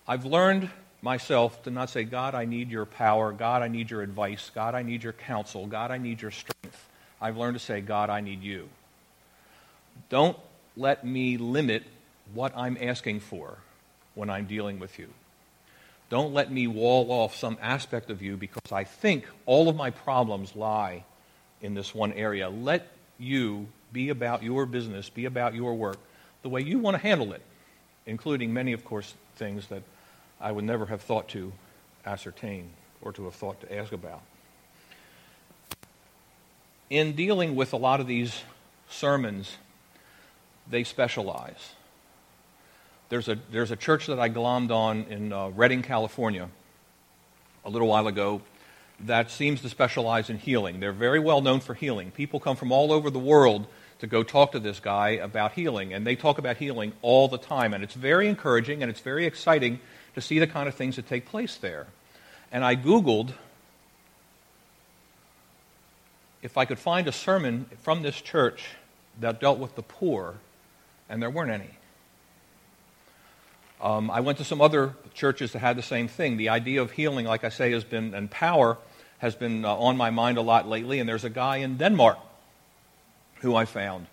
I've 0.07 0.25
learned 0.25 0.71
myself 1.03 1.63
to 1.65 1.71
not 1.71 1.91
say, 1.91 2.05
God, 2.05 2.35
I 2.35 2.47
need 2.47 2.71
your 2.71 2.87
power. 2.87 3.31
God, 3.33 3.63
I 3.63 3.69
need 3.69 3.91
your 3.91 4.01
advice. 4.01 4.51
God, 4.55 4.75
I 4.75 4.83
need 4.83 5.05
your 5.05 5.13
counsel. 5.13 5.67
God, 5.67 5.91
I 5.91 5.99
need 5.99 6.23
your 6.23 6.31
strength. 6.31 6.89
I've 7.21 7.37
learned 7.37 7.59
to 7.59 7.65
say, 7.65 7.81
God, 7.83 8.09
I 8.09 8.21
need 8.21 8.43
you. 8.43 8.69
Don't 10.09 10.37
let 10.77 11.05
me 11.05 11.37
limit 11.37 11.83
what 12.33 12.57
I'm 12.57 12.79
asking 12.81 13.21
for 13.21 13.59
when 14.15 14.31
I'm 14.31 14.47
dealing 14.47 14.79
with 14.79 14.99
you. 14.99 15.09
Don't 16.11 16.33
let 16.33 16.51
me 16.51 16.67
wall 16.67 17.11
off 17.11 17.37
some 17.37 17.59
aspect 17.61 18.11
of 18.11 18.23
you 18.23 18.37
because 18.37 18.73
I 18.73 18.85
think 18.85 19.27
all 19.45 19.69
of 19.69 19.77
my 19.77 19.91
problems 19.91 20.57
lie 20.57 21.05
in 21.61 21.75
this 21.75 21.95
one 21.95 22.13
area. 22.13 22.49
Let 22.49 22.87
you 23.19 23.69
be 23.93 24.09
about 24.09 24.43
your 24.43 24.65
business, 24.65 25.11
be 25.11 25.27
about 25.27 25.55
your 25.55 25.75
work 25.75 25.99
the 26.43 26.49
way 26.49 26.61
you 26.63 26.79
want 26.79 26.95
to 26.95 27.03
handle 27.03 27.33
it, 27.33 27.43
including 28.07 28.53
many, 28.53 28.73
of 28.73 28.85
course, 28.85 29.15
things 29.37 29.67
that 29.69 29.83
I 30.41 30.53
would 30.53 30.65
never 30.65 30.87
have 30.87 31.03
thought 31.03 31.29
to 31.31 31.53
ascertain 32.07 32.71
or 33.03 33.13
to 33.13 33.25
have 33.25 33.35
thought 33.35 33.61
to 33.63 33.77
ask 33.77 33.93
about. 33.93 34.23
In 36.91 37.15
dealing 37.15 37.55
with 37.55 37.73
a 37.73 37.77
lot 37.77 38.01
of 38.01 38.07
these 38.07 38.43
sermons, 38.89 39.57
they 40.71 40.85
specialize. 40.85 41.75
There's 43.09 43.29
a, 43.29 43.39
there's 43.51 43.71
a 43.71 43.77
church 43.77 44.07
that 44.07 44.19
I 44.19 44.29
glommed 44.29 44.71
on 44.71 45.05
in 45.05 45.33
uh, 45.33 45.49
Redding, 45.49 45.83
California, 45.83 46.49
a 47.65 47.71
little 47.71 47.89
while 47.89 48.07
ago 48.07 48.43
that 49.01 49.31
seems 49.31 49.63
to 49.63 49.69
specialize 49.69 50.29
in 50.29 50.39
healing. 50.39 50.81
They're 50.81 50.93
very 50.93 51.21
well 51.21 51.41
known 51.41 51.61
for 51.61 51.75
healing. 51.75 52.11
People 52.11 52.41
come 52.41 52.57
from 52.57 52.73
all 52.73 52.93
over 52.93 53.11
the 53.11 53.19
world 53.19 53.67
to 54.01 54.07
go 54.07 54.23
talk 54.23 54.53
to 54.53 54.61
this 54.61 54.81
guy 54.81 55.11
about 55.11 55.53
healing, 55.53 55.93
and 55.93 56.07
they 56.07 56.17
talk 56.17 56.39
about 56.39 56.57
healing 56.57 56.93
all 57.01 57.29
the 57.29 57.39
time. 57.39 57.73
And 57.75 57.83
it's 57.83 57.95
very 57.95 58.29
encouraging 58.29 58.83
and 58.83 58.91
it's 58.91 59.01
very 59.01 59.25
exciting 59.25 59.81
to 60.15 60.21
see 60.21 60.39
the 60.39 60.47
kind 60.47 60.69
of 60.69 60.75
things 60.75 60.97
that 60.97 61.07
take 61.07 61.27
place 61.27 61.57
there. 61.57 61.87
And 62.53 62.65
I 62.65 62.77
Googled 62.77 63.33
if 66.43 66.57
I 66.57 66.65
could 66.65 66.79
find 66.79 67.09
a 67.09 67.13
sermon 67.13 67.67
from 67.83 68.03
this 68.03 68.21
church 68.21 68.67
that 69.21 69.41
dealt 69.41 69.59
with 69.59 69.75
the 69.75 69.83
poor, 69.83 70.35
and 71.09 71.21
there 71.21 71.31
weren't 71.31 71.51
any. 71.51 71.71
Um, 73.81 74.11
I 74.11 74.21
went 74.21 74.39
to 74.39 74.45
some 74.45 74.61
other 74.61 74.95
churches 75.15 75.53
that 75.53 75.61
had 75.61 75.77
the 75.77 75.83
same 75.83 76.09
thing. 76.09 76.37
The 76.37 76.49
idea 76.49 76.83
of 76.83 76.91
healing, 76.91 77.27
like 77.27 77.45
I 77.45 77.49
say, 77.49 77.71
has 77.73 77.85
been, 77.85 78.15
and 78.15 78.31
power 78.31 78.77
has 79.19 79.35
been 79.35 79.65
uh, 79.65 79.75
on 79.75 79.97
my 79.97 80.11
mind 80.11 80.39
a 80.39 80.43
lot 80.43 80.69
lately, 80.69 80.99
and 80.99 81.09
there's 81.09 81.25
a 81.25 81.31
guy 81.31 81.59
in 81.59 81.77
Denmark 81.77 82.19
who 83.41 83.55
I 83.55 83.65
found 83.65 84.07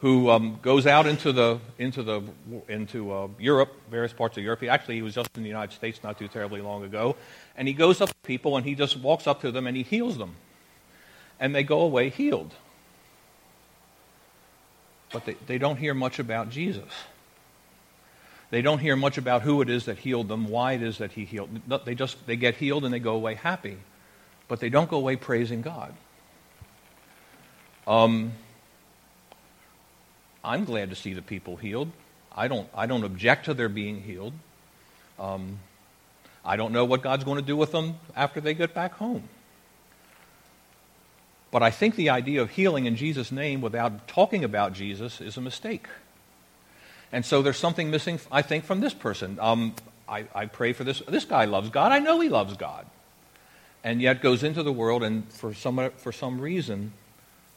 who 0.00 0.30
um, 0.30 0.58
goes 0.62 0.86
out 0.86 1.06
into 1.06 1.30
the 1.30 1.58
into 1.78 2.02
the 2.02 2.22
into 2.68 3.12
uh, 3.12 3.28
Europe, 3.38 3.70
various 3.90 4.12
parts 4.12 4.36
of 4.38 4.42
Europe. 4.42 4.60
He, 4.60 4.68
actually, 4.68 4.96
he 4.96 5.02
was 5.02 5.14
just 5.14 5.36
in 5.36 5.42
the 5.42 5.48
United 5.48 5.74
States 5.74 6.00
not 6.02 6.18
too 6.18 6.28
terribly 6.28 6.60
long 6.60 6.84
ago, 6.84 7.16
and 7.56 7.68
he 7.68 7.74
goes 7.74 8.00
up 8.00 8.08
to 8.08 8.14
people 8.22 8.56
and 8.56 8.64
he 8.64 8.74
just 8.74 8.96
walks 8.98 9.26
up 9.26 9.42
to 9.42 9.52
them 9.52 9.66
and 9.66 9.76
he 9.76 9.82
heals 9.82 10.16
them, 10.16 10.36
and 11.38 11.54
they 11.54 11.62
go 11.62 11.80
away 11.80 12.08
healed. 12.08 12.52
But 15.12 15.26
they, 15.26 15.36
they 15.46 15.58
don't 15.58 15.76
hear 15.76 15.92
much 15.92 16.18
about 16.18 16.50
Jesus. 16.50 16.90
They 18.50 18.62
don't 18.62 18.78
hear 18.78 18.96
much 18.96 19.16
about 19.16 19.42
who 19.42 19.62
it 19.62 19.70
is 19.70 19.84
that 19.84 19.98
healed 19.98 20.28
them, 20.28 20.48
why 20.48 20.72
it 20.72 20.82
is 20.82 20.98
that 20.98 21.12
he 21.12 21.24
healed. 21.24 21.48
They 21.84 21.94
just 21.94 22.26
they 22.26 22.36
get 22.36 22.56
healed 22.56 22.84
and 22.84 22.92
they 22.92 22.98
go 22.98 23.14
away 23.14 23.34
happy, 23.34 23.76
but 24.48 24.60
they 24.60 24.68
don't 24.68 24.90
go 24.90 24.96
away 24.96 25.16
praising 25.16 25.62
God. 25.62 25.94
Um, 27.86 28.32
I'm 30.44 30.64
glad 30.64 30.90
to 30.90 30.96
see 30.96 31.14
the 31.14 31.22
people 31.22 31.56
healed. 31.56 31.90
I 32.34 32.48
don't, 32.48 32.68
I 32.74 32.86
don't 32.86 33.04
object 33.04 33.46
to 33.46 33.54
their 33.54 33.68
being 33.68 34.02
healed. 34.02 34.32
Um, 35.18 35.58
I 36.44 36.56
don't 36.56 36.72
know 36.72 36.84
what 36.84 37.02
God's 37.02 37.24
going 37.24 37.36
to 37.36 37.44
do 37.44 37.56
with 37.56 37.72
them 37.72 37.98
after 38.16 38.40
they 38.40 38.54
get 38.54 38.74
back 38.74 38.94
home. 38.94 39.28
But 41.50 41.62
I 41.62 41.70
think 41.70 41.96
the 41.96 42.10
idea 42.10 42.40
of 42.42 42.50
healing 42.50 42.86
in 42.86 42.96
Jesus' 42.96 43.32
name 43.32 43.60
without 43.60 44.06
talking 44.06 44.44
about 44.44 44.72
Jesus 44.72 45.20
is 45.20 45.36
a 45.36 45.40
mistake. 45.40 45.86
And 47.12 47.24
so 47.24 47.42
there's 47.42 47.58
something 47.58 47.90
missing, 47.90 48.20
I 48.30 48.42
think, 48.42 48.64
from 48.64 48.80
this 48.80 48.94
person. 48.94 49.38
Um, 49.40 49.74
I, 50.08 50.26
I 50.34 50.46
pray 50.46 50.72
for 50.72 50.84
this. 50.84 51.00
This 51.08 51.24
guy 51.24 51.44
loves 51.44 51.70
God. 51.70 51.92
I 51.92 51.98
know 51.98 52.20
he 52.20 52.28
loves 52.28 52.56
God. 52.56 52.86
And 53.82 54.02
yet 54.02 54.20
goes 54.20 54.42
into 54.42 54.62
the 54.62 54.72
world, 54.72 55.02
and 55.02 55.30
for 55.32 55.54
some, 55.54 55.90
for 55.96 56.12
some 56.12 56.40
reason, 56.40 56.92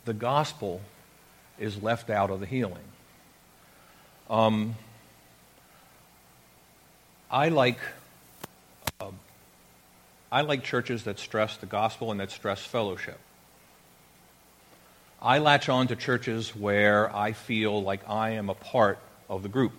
the 0.06 0.14
gospel 0.14 0.82
is 1.60 1.82
left 1.84 2.10
out 2.10 2.30
of 2.30 2.40
the 2.40 2.46
healing. 2.46 2.84
Um, 4.30 4.76
I 7.30 7.50
like 7.50 7.80
uh, 9.02 9.12
I 10.32 10.42
like 10.42 10.64
churches 10.64 11.04
that 11.04 11.20
stress 11.20 11.58
the 11.58 11.66
gospel 11.66 12.12
and 12.12 12.20
that 12.20 12.32
stress 12.32 12.66
fellowship. 12.66 13.20
I 15.22 15.40
latch 15.40 15.70
on 15.70 15.88
to 15.88 15.96
churches 15.96 16.56
where 16.56 17.14
I 17.16 17.34
feel 17.34 17.82
like 17.82 18.08
I 18.10 18.32
am 18.32 18.50
a 18.50 18.54
part 18.54 19.00
of 19.30 19.44
the 19.44 19.50
group. 19.50 19.74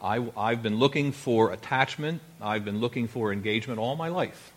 I, 0.00 0.20
have 0.36 0.62
been 0.62 0.78
looking 0.78 1.12
for 1.12 1.52
attachment, 1.52 2.20
I've 2.40 2.64
been 2.64 2.80
looking 2.80 3.06
for 3.06 3.32
engagement 3.32 3.78
all 3.78 3.94
my 3.94 4.08
life. 4.08 4.52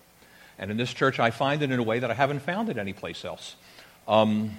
And 0.57 0.71
in 0.71 0.77
this 0.77 0.93
church, 0.93 1.19
I 1.19 1.31
find 1.31 1.61
it 1.61 1.71
in 1.71 1.79
a 1.79 1.83
way 1.83 1.99
that 1.99 2.09
I 2.09 2.13
haven't 2.13 2.39
found 2.39 2.69
it 2.69 2.77
anyplace 2.77 3.23
else. 3.23 3.55
Um, 4.07 4.57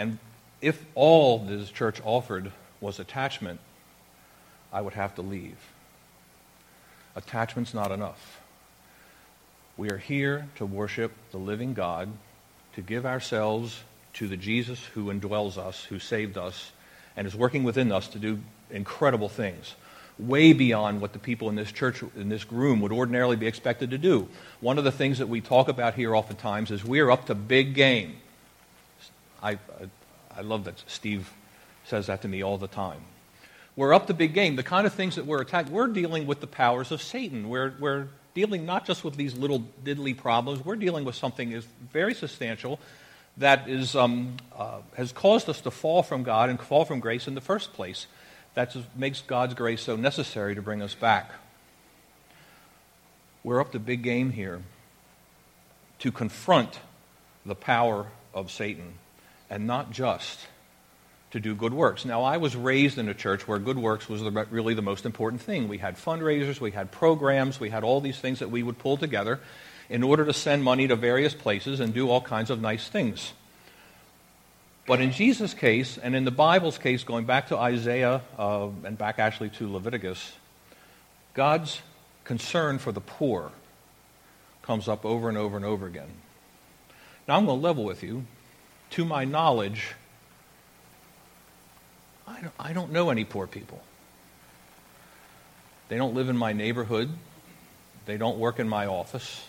And 0.00 0.18
if 0.62 0.82
all 0.94 1.40
this 1.40 1.70
church 1.70 2.00
offered 2.06 2.52
was 2.80 2.98
attachment, 2.98 3.60
I 4.72 4.80
would 4.80 4.94
have 4.94 5.14
to 5.16 5.22
leave. 5.22 5.58
Attachment's 7.14 7.74
not 7.74 7.92
enough. 7.92 8.40
We 9.76 9.90
are 9.90 9.98
here 9.98 10.48
to 10.56 10.64
worship 10.64 11.12
the 11.32 11.36
living 11.36 11.74
God, 11.74 12.08
to 12.76 12.80
give 12.80 13.04
ourselves 13.04 13.82
to 14.14 14.28
the 14.28 14.36
Jesus 14.36 14.84
who 14.94 15.06
indwells 15.06 15.56
us, 15.56 15.84
who 15.84 15.98
saved 15.98 16.36
us, 16.36 16.72
and 17.16 17.26
is 17.26 17.34
working 17.34 17.64
within 17.64 17.92
us 17.92 18.08
to 18.08 18.18
do 18.18 18.40
incredible 18.70 19.28
things, 19.28 19.74
way 20.18 20.52
beyond 20.52 21.00
what 21.00 21.12
the 21.12 21.18
people 21.18 21.48
in 21.48 21.54
this 21.54 21.72
church, 21.72 22.02
in 22.16 22.28
this 22.28 22.50
room, 22.52 22.80
would 22.80 22.92
ordinarily 22.92 23.36
be 23.36 23.46
expected 23.46 23.90
to 23.90 23.98
do. 23.98 24.28
One 24.60 24.78
of 24.78 24.84
the 24.84 24.92
things 24.92 25.18
that 25.18 25.28
we 25.28 25.40
talk 25.40 25.68
about 25.68 25.94
here 25.94 26.14
oftentimes 26.14 26.70
is 26.70 26.84
we're 26.84 27.10
up 27.10 27.26
to 27.26 27.34
big 27.34 27.74
game. 27.74 28.16
I, 29.42 29.58
I 30.36 30.42
love 30.42 30.64
that 30.64 30.82
Steve 30.86 31.30
says 31.84 32.06
that 32.06 32.22
to 32.22 32.28
me 32.28 32.42
all 32.42 32.58
the 32.58 32.68
time. 32.68 33.00
We're 33.76 33.94
up 33.94 34.08
to 34.08 34.14
big 34.14 34.34
game. 34.34 34.56
The 34.56 34.62
kind 34.62 34.86
of 34.86 34.92
things 34.92 35.16
that 35.16 35.26
we're 35.26 35.40
attacked, 35.40 35.70
we're 35.70 35.86
dealing 35.86 36.26
with 36.26 36.40
the 36.40 36.46
powers 36.46 36.92
of 36.92 37.00
Satan. 37.00 37.48
We're, 37.48 37.72
we're 37.78 38.08
dealing 38.34 38.66
not 38.66 38.86
just 38.86 39.04
with 39.04 39.16
these 39.16 39.36
little 39.36 39.64
diddly 39.84 40.16
problems, 40.16 40.64
we're 40.64 40.76
dealing 40.76 41.04
with 41.04 41.14
something 41.14 41.52
is 41.52 41.66
very 41.92 42.14
substantial 42.14 42.78
that 43.36 43.68
is, 43.68 43.94
um, 43.94 44.36
uh, 44.56 44.80
has 44.96 45.12
caused 45.12 45.48
us 45.48 45.60
to 45.62 45.70
fall 45.70 46.02
from 46.02 46.22
God 46.22 46.50
and 46.50 46.60
fall 46.60 46.84
from 46.84 47.00
grace 47.00 47.26
in 47.26 47.34
the 47.34 47.40
first 47.40 47.72
place. 47.72 48.06
That 48.54 48.76
makes 48.96 49.22
God's 49.22 49.54
grace 49.54 49.82
so 49.82 49.96
necessary 49.96 50.54
to 50.54 50.62
bring 50.62 50.82
us 50.82 50.94
back. 50.94 51.30
We're 53.42 53.60
up 53.60 53.72
to 53.72 53.78
big 53.78 54.02
game 54.02 54.30
here 54.32 54.62
to 56.00 56.12
confront 56.12 56.80
the 57.46 57.54
power 57.54 58.06
of 58.34 58.50
Satan 58.50 58.94
and 59.48 59.66
not 59.66 59.90
just 59.90 60.46
to 61.30 61.40
do 61.40 61.54
good 61.54 61.72
works. 61.72 62.04
Now, 62.04 62.22
I 62.22 62.38
was 62.38 62.56
raised 62.56 62.98
in 62.98 63.08
a 63.08 63.14
church 63.14 63.46
where 63.46 63.58
good 63.58 63.78
works 63.78 64.08
was 64.08 64.20
the, 64.20 64.30
really 64.50 64.74
the 64.74 64.82
most 64.82 65.06
important 65.06 65.40
thing. 65.40 65.68
We 65.68 65.78
had 65.78 65.96
fundraisers, 65.96 66.60
we 66.60 66.72
had 66.72 66.90
programs, 66.90 67.60
we 67.60 67.70
had 67.70 67.84
all 67.84 68.00
these 68.00 68.18
things 68.18 68.40
that 68.40 68.50
we 68.50 68.62
would 68.62 68.78
pull 68.78 68.96
together 68.96 69.40
in 69.90 70.04
order 70.04 70.24
to 70.24 70.32
send 70.32 70.62
money 70.62 70.86
to 70.86 70.96
various 70.96 71.34
places 71.34 71.80
and 71.80 71.92
do 71.92 72.08
all 72.08 72.20
kinds 72.20 72.48
of 72.48 72.60
nice 72.60 72.88
things. 72.88 73.32
But 74.86 75.00
in 75.00 75.12
Jesus' 75.12 75.52
case, 75.52 75.98
and 75.98 76.14
in 76.14 76.24
the 76.24 76.30
Bible's 76.30 76.78
case, 76.78 77.04
going 77.04 77.26
back 77.26 77.48
to 77.48 77.58
Isaiah 77.58 78.22
uh, 78.38 78.68
and 78.84 78.96
back 78.96 79.18
actually 79.18 79.50
to 79.50 79.70
Leviticus, 79.70 80.32
God's 81.34 81.80
concern 82.24 82.78
for 82.78 82.92
the 82.92 83.00
poor 83.00 83.50
comes 84.62 84.88
up 84.88 85.04
over 85.04 85.28
and 85.28 85.36
over 85.36 85.56
and 85.56 85.66
over 85.66 85.86
again. 85.86 86.08
Now, 87.26 87.36
I'm 87.36 87.46
going 87.46 87.60
to 87.60 87.62
level 87.62 87.84
with 87.84 88.02
you 88.02 88.24
to 88.90 89.04
my 89.04 89.24
knowledge, 89.24 89.94
I 92.26 92.40
don't, 92.40 92.54
I 92.58 92.72
don't 92.72 92.92
know 92.92 93.10
any 93.10 93.24
poor 93.24 93.46
people. 93.46 93.82
They 95.88 95.96
don't 95.96 96.14
live 96.14 96.28
in 96.28 96.36
my 96.36 96.52
neighborhood. 96.52 97.10
They 98.06 98.16
don't 98.16 98.38
work 98.38 98.60
in 98.60 98.68
my 98.68 98.86
office. 98.86 99.44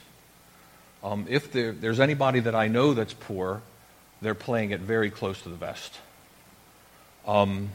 Um, 1.04 1.26
if 1.30 1.52
there, 1.52 1.72
there's 1.72 2.00
anybody 2.00 2.42
that 2.42 2.56
I 2.56 2.68
know 2.68 2.94
that's 2.94 3.14
poor, 3.14 3.62
they're 4.22 4.36
playing 4.36 4.72
it 4.72 4.80
very 4.80 5.10
close 5.10 5.42
to 5.42 5.50
the 5.50 5.56
vest. 5.56 5.98
Um, 7.26 7.70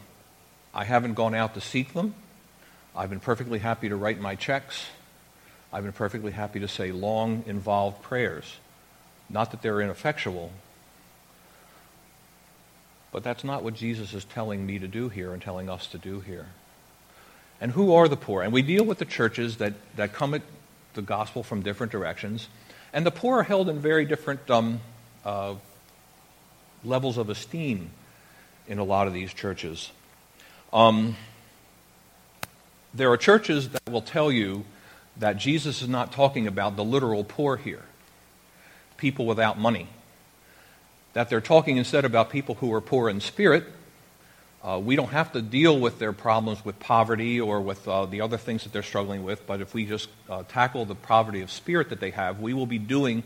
I 0.73 0.85
haven't 0.85 1.15
gone 1.15 1.35
out 1.35 1.55
to 1.55 1.61
seek 1.61 1.93
them. 1.93 2.15
I've 2.95 3.11
been 3.11 3.21
perfectly 3.21 3.59
happy 3.59 3.89
to 3.89 3.97
write 3.97 4.21
my 4.21 4.35
checks. 4.35 4.87
I've 5.73 5.83
been 5.83 5.93
perfectly 5.93 6.33
happy 6.33 6.61
to 6.61 6.69
say 6.69 6.93
long, 6.93 7.45
involved 7.47 8.03
prayers. 8.03 8.57
Not 9.29 9.51
that 9.51 9.63
they're 9.63 9.81
ineffectual, 9.81 10.53
but 13.11 13.25
that's 13.25 13.43
not 13.43 13.63
what 13.63 13.75
Jesus 13.75 14.15
is 14.15 14.25
telling 14.25 14.65
me 14.65 14.79
to 14.79 14.87
do 14.87 15.09
here 15.09 15.33
and 15.33 15.43
telling 15.43 15.69
us 15.69 15.87
to 15.89 15.99
do 15.99 16.21
here. 16.21 16.47
And 17.61 17.73
who 17.73 17.95
are 17.95 18.09
the 18.09 18.17
poor? 18.17 18.43
And 18.43 18.53
we 18.53 18.63
deal 18.63 18.85
with 18.85 18.99
the 18.99 19.05
churches 19.05 19.57
that, 19.57 19.73
that 19.97 20.13
come 20.13 20.35
at 20.35 20.43
the 20.95 21.03
gospel 21.03 21.43
from 21.43 21.63
different 21.63 21.91
directions. 21.91 22.49
And 22.97 23.05
the 23.05 23.11
poor 23.11 23.41
are 23.41 23.43
held 23.43 23.69
in 23.69 23.79
very 23.79 24.07
different 24.07 24.51
um, 24.51 24.81
uh, 25.23 25.57
levels 26.83 27.19
of 27.19 27.29
esteem 27.29 27.91
in 28.67 28.79
a 28.79 28.85
lot 28.85 29.07
of 29.07 29.13
these 29.13 29.35
churches. 29.35 29.93
Um, 30.73 31.15
there 32.95 33.13
are 33.13 33.19
churches 33.19 33.69
that 33.69 33.83
will 33.91 34.01
tell 34.01 34.33
you 34.33 34.65
that 35.19 35.37
Jesus 35.37 35.83
is 35.83 35.89
not 35.91 36.11
talking 36.11 36.47
about 36.47 36.77
the 36.77 36.85
literal 36.85 37.23
poor 37.23 37.59
here, 37.59 37.83
people 38.97 39.27
without 39.27 39.59
money 39.59 39.89
that 41.13 41.29
they're 41.29 41.43
talking 41.43 41.77
instead 41.77 42.07
about 42.07 42.31
people 42.31 42.55
who 42.55 42.73
are 42.73 42.81
poor 42.81 43.11
in 43.11 43.21
spirit. 43.21 43.65
Uh, 44.67 44.81
we 44.81 44.97
don't 44.97 45.11
have 45.11 45.31
to 45.31 45.41
deal 45.41 45.79
with 45.79 46.01
their 46.01 46.13
problems 46.13 46.65
with 46.65 46.77
poverty 46.81 47.41
or 47.41 47.61
with 47.61 47.87
uh, 47.87 48.05
the 48.05 48.21
other 48.21 48.37
things 48.37 48.65
that 48.65 48.73
they're 48.73 48.83
struggling 48.83 49.23
with, 49.23 49.47
but 49.47 49.61
if 49.61 49.73
we 49.73 49.87
just 49.87 50.09
uh, 50.29 50.43
tackle 50.49 50.85
the 50.85 50.95
poverty 50.97 51.41
of 51.41 51.53
spirit 51.53 51.91
that 51.91 52.01
they 52.01 52.11
have, 52.11 52.41
we 52.41 52.53
will 52.53 52.67
be 52.67 52.79
doing 52.79 53.23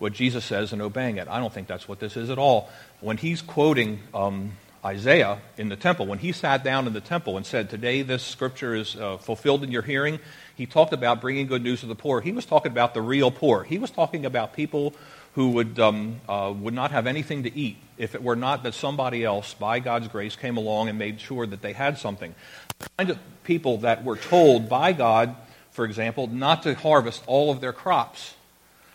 what 0.00 0.12
Jesus 0.12 0.44
says 0.44 0.72
and 0.72 0.82
obeying 0.82 1.18
it. 1.18 1.28
I 1.28 1.38
don't 1.38 1.52
think 1.52 1.68
that's 1.68 1.86
what 1.86 2.00
this 2.00 2.16
is 2.16 2.28
at 2.28 2.38
all. 2.38 2.68
When 3.00 3.18
he's 3.18 3.40
quoting 3.40 4.00
um, 4.12 4.54
Isaiah 4.84 5.38
in 5.56 5.68
the 5.68 5.76
temple, 5.76 6.06
when 6.06 6.18
he 6.18 6.32
sat 6.32 6.64
down 6.64 6.88
in 6.88 6.92
the 6.92 7.00
temple 7.00 7.36
and 7.36 7.46
said, 7.46 7.70
Today 7.70 8.02
this 8.02 8.24
scripture 8.24 8.74
is 8.74 8.96
uh, 8.96 9.18
fulfilled 9.18 9.62
in 9.62 9.70
your 9.70 9.82
hearing, 9.82 10.18
he 10.56 10.66
talked 10.66 10.92
about 10.92 11.20
bringing 11.20 11.46
good 11.46 11.62
news 11.62 11.80
to 11.80 11.86
the 11.86 11.94
poor. 11.94 12.20
He 12.20 12.32
was 12.32 12.46
talking 12.46 12.72
about 12.72 12.94
the 12.94 13.02
real 13.02 13.30
poor. 13.30 13.62
He 13.62 13.78
was 13.78 13.92
talking 13.92 14.26
about 14.26 14.54
people 14.54 14.94
who 15.34 15.50
would, 15.50 15.78
um, 15.78 16.20
uh, 16.28 16.52
would 16.56 16.74
not 16.74 16.90
have 16.90 17.06
anything 17.06 17.44
to 17.44 17.56
eat 17.56 17.76
if 17.98 18.14
it 18.14 18.22
were 18.22 18.36
not 18.36 18.62
that 18.64 18.74
somebody 18.74 19.24
else, 19.24 19.54
by 19.54 19.78
God's 19.78 20.08
grace, 20.08 20.34
came 20.34 20.56
along 20.56 20.88
and 20.88 20.98
made 20.98 21.20
sure 21.20 21.46
that 21.46 21.62
they 21.62 21.72
had 21.72 21.98
something. 21.98 22.34
The 22.78 22.88
kind 22.98 23.10
of 23.10 23.18
people 23.44 23.78
that 23.78 24.04
were 24.04 24.16
told 24.16 24.68
by 24.68 24.92
God, 24.92 25.36
for 25.70 25.84
example, 25.84 26.26
not 26.26 26.62
to 26.64 26.74
harvest 26.74 27.22
all 27.26 27.50
of 27.50 27.60
their 27.60 27.72
crops 27.72 28.34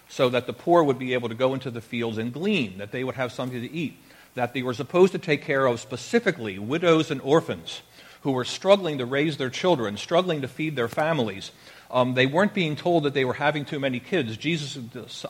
so 0.09 0.29
that 0.29 0.47
the 0.47 0.53
poor 0.53 0.83
would 0.83 0.99
be 0.99 1.13
able 1.13 1.29
to 1.29 1.35
go 1.35 1.53
into 1.53 1.71
the 1.71 1.81
fields 1.81 2.17
and 2.17 2.33
glean, 2.33 2.77
that 2.77 2.91
they 2.91 3.03
would 3.03 3.15
have 3.15 3.31
something 3.31 3.61
to 3.61 3.71
eat, 3.71 3.97
that 4.33 4.53
they 4.53 4.61
were 4.61 4.73
supposed 4.73 5.11
to 5.13 5.19
take 5.19 5.43
care 5.43 5.65
of 5.65 5.79
specifically 5.79 6.59
widows 6.59 7.11
and 7.11 7.21
orphans 7.21 7.81
who 8.21 8.31
were 8.31 8.45
struggling 8.45 8.97
to 8.97 9.05
raise 9.05 9.37
their 9.37 9.49
children, 9.49 9.97
struggling 9.97 10.41
to 10.41 10.47
feed 10.47 10.75
their 10.75 10.87
families, 10.87 11.51
Um, 11.91 12.13
they 12.13 12.25
weren't 12.25 12.53
being 12.53 12.75
told 12.75 13.03
that 13.03 13.13
they 13.13 13.25
were 13.25 13.33
having 13.33 13.65
too 13.65 13.79
many 13.79 13.99
kids. 13.99 14.35
Jesus, 14.37 14.77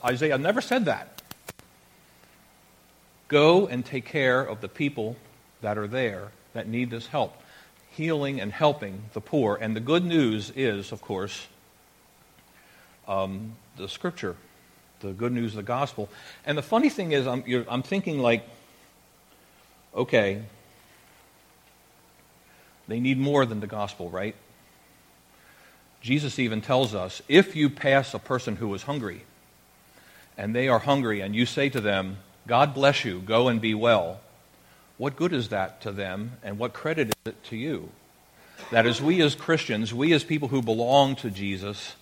Isaiah 0.04 0.38
never 0.38 0.62
said 0.62 0.86
that. 0.86 1.22
Go 3.28 3.68
and 3.68 3.86
take 3.86 4.06
care 4.06 4.42
of 4.42 4.62
the 4.62 4.70
people 4.70 5.18
that 5.62 5.78
are 5.78 5.88
there 5.88 6.32
that 6.54 6.68
need 6.68 6.90
this 6.90 7.08
help, 7.08 7.42
healing 7.92 8.40
and 8.40 8.52
helping 8.52 9.04
the 9.14 9.22
poor. 9.22 9.58
And 9.60 9.76
the 9.76 9.80
good 9.80 10.06
news 10.06 10.52
is, 10.56 10.92
of 10.92 11.02
course, 11.02 11.48
um, 13.08 13.56
the 13.78 13.90
scripture, 13.90 14.36
the 15.02 15.12
good 15.12 15.32
news 15.32 15.52
of 15.52 15.58
the 15.58 15.64
gospel. 15.64 16.10
And 16.46 16.58
the 16.58 16.62
funny 16.64 16.90
thing 16.90 17.12
is, 17.12 17.28
I'm, 17.28 17.44
I'm 17.68 17.84
thinking, 17.84 18.20
like, 18.20 18.48
okay, 19.94 20.44
they 22.88 23.00
need 23.00 23.18
more 23.18 23.46
than 23.46 23.60
the 23.60 23.68
gospel, 23.68 24.10
right? 24.10 24.36
Jesus 26.06 26.38
even 26.38 26.62
tells 26.62 26.94
us 26.94 27.24
if 27.28 27.56
you 27.56 27.68
pass 27.68 28.14
a 28.14 28.20
person 28.20 28.58
who 28.58 28.72
is 28.76 28.84
hungry, 28.84 29.24
and 30.38 30.54
they 30.56 30.68
are 30.68 30.78
hungry, 30.78 31.22
and 31.22 31.36
you 31.36 31.48
say 31.48 31.68
to 31.70 31.82
them, 31.82 32.18
God 32.46 32.76
bless 32.76 33.04
you, 33.04 33.22
go 33.22 33.48
and 33.48 33.60
be 33.60 33.74
well, 33.74 34.20
what 35.00 35.16
good 35.16 35.34
is 35.34 35.50
that 35.50 35.82
to 35.82 35.92
them, 35.92 36.34
and 36.44 36.60
what 36.60 36.74
credit 36.74 37.08
is 37.08 37.16
it 37.26 37.44
to 37.46 37.58
you? 37.58 37.90
That 38.70 38.86
as 38.86 39.02
we 39.02 39.20
as 39.24 39.34
Christians, 39.34 39.96
we 39.96 40.14
as 40.14 40.24
people 40.24 40.48
who 40.48 40.62
belong 40.62 41.16
to 41.18 41.32
Jesus, 41.32 41.96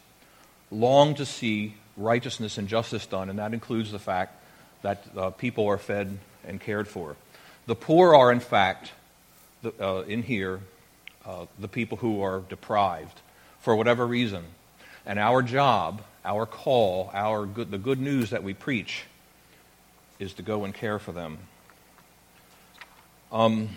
long 0.70 1.16
to 1.16 1.26
see 1.26 1.76
righteousness 1.96 2.58
and 2.58 2.68
justice 2.68 3.06
done, 3.06 3.30
and 3.30 3.40
that 3.40 3.54
includes 3.54 3.94
the 3.94 4.00
fact 4.00 4.36
that 4.82 5.06
uh, 5.16 5.30
people 5.30 5.66
are 5.66 5.78
fed 5.78 6.18
and 6.46 6.60
cared 6.60 6.90
for. 6.90 7.16
The 7.68 7.76
poor 7.76 8.14
are, 8.14 8.34
in 8.34 8.42
fact, 8.42 8.92
the, 9.62 9.72
uh, 9.80 10.02
in 10.02 10.24
here, 10.24 10.60
uh, 11.26 11.46
the 11.58 11.70
people 11.70 11.96
who 12.00 12.22
are 12.22 12.42
deprived 12.50 13.22
for 13.64 13.76
whatever 13.78 14.06
reason. 14.06 14.44
And 15.06 15.18
our 15.18 15.42
job, 15.42 16.02
our 16.24 16.46
call, 16.46 17.10
our 17.14 17.46
good, 17.46 17.72
the 17.72 17.78
good 17.78 18.00
news 18.00 18.30
that 18.30 18.44
we 18.44 18.54
preach 18.54 19.06
is 20.20 20.34
to 20.34 20.44
go 20.44 20.66
and 20.66 20.74
care 20.74 21.00
for 21.00 21.14
them. 21.14 21.38
Um, 23.32 23.70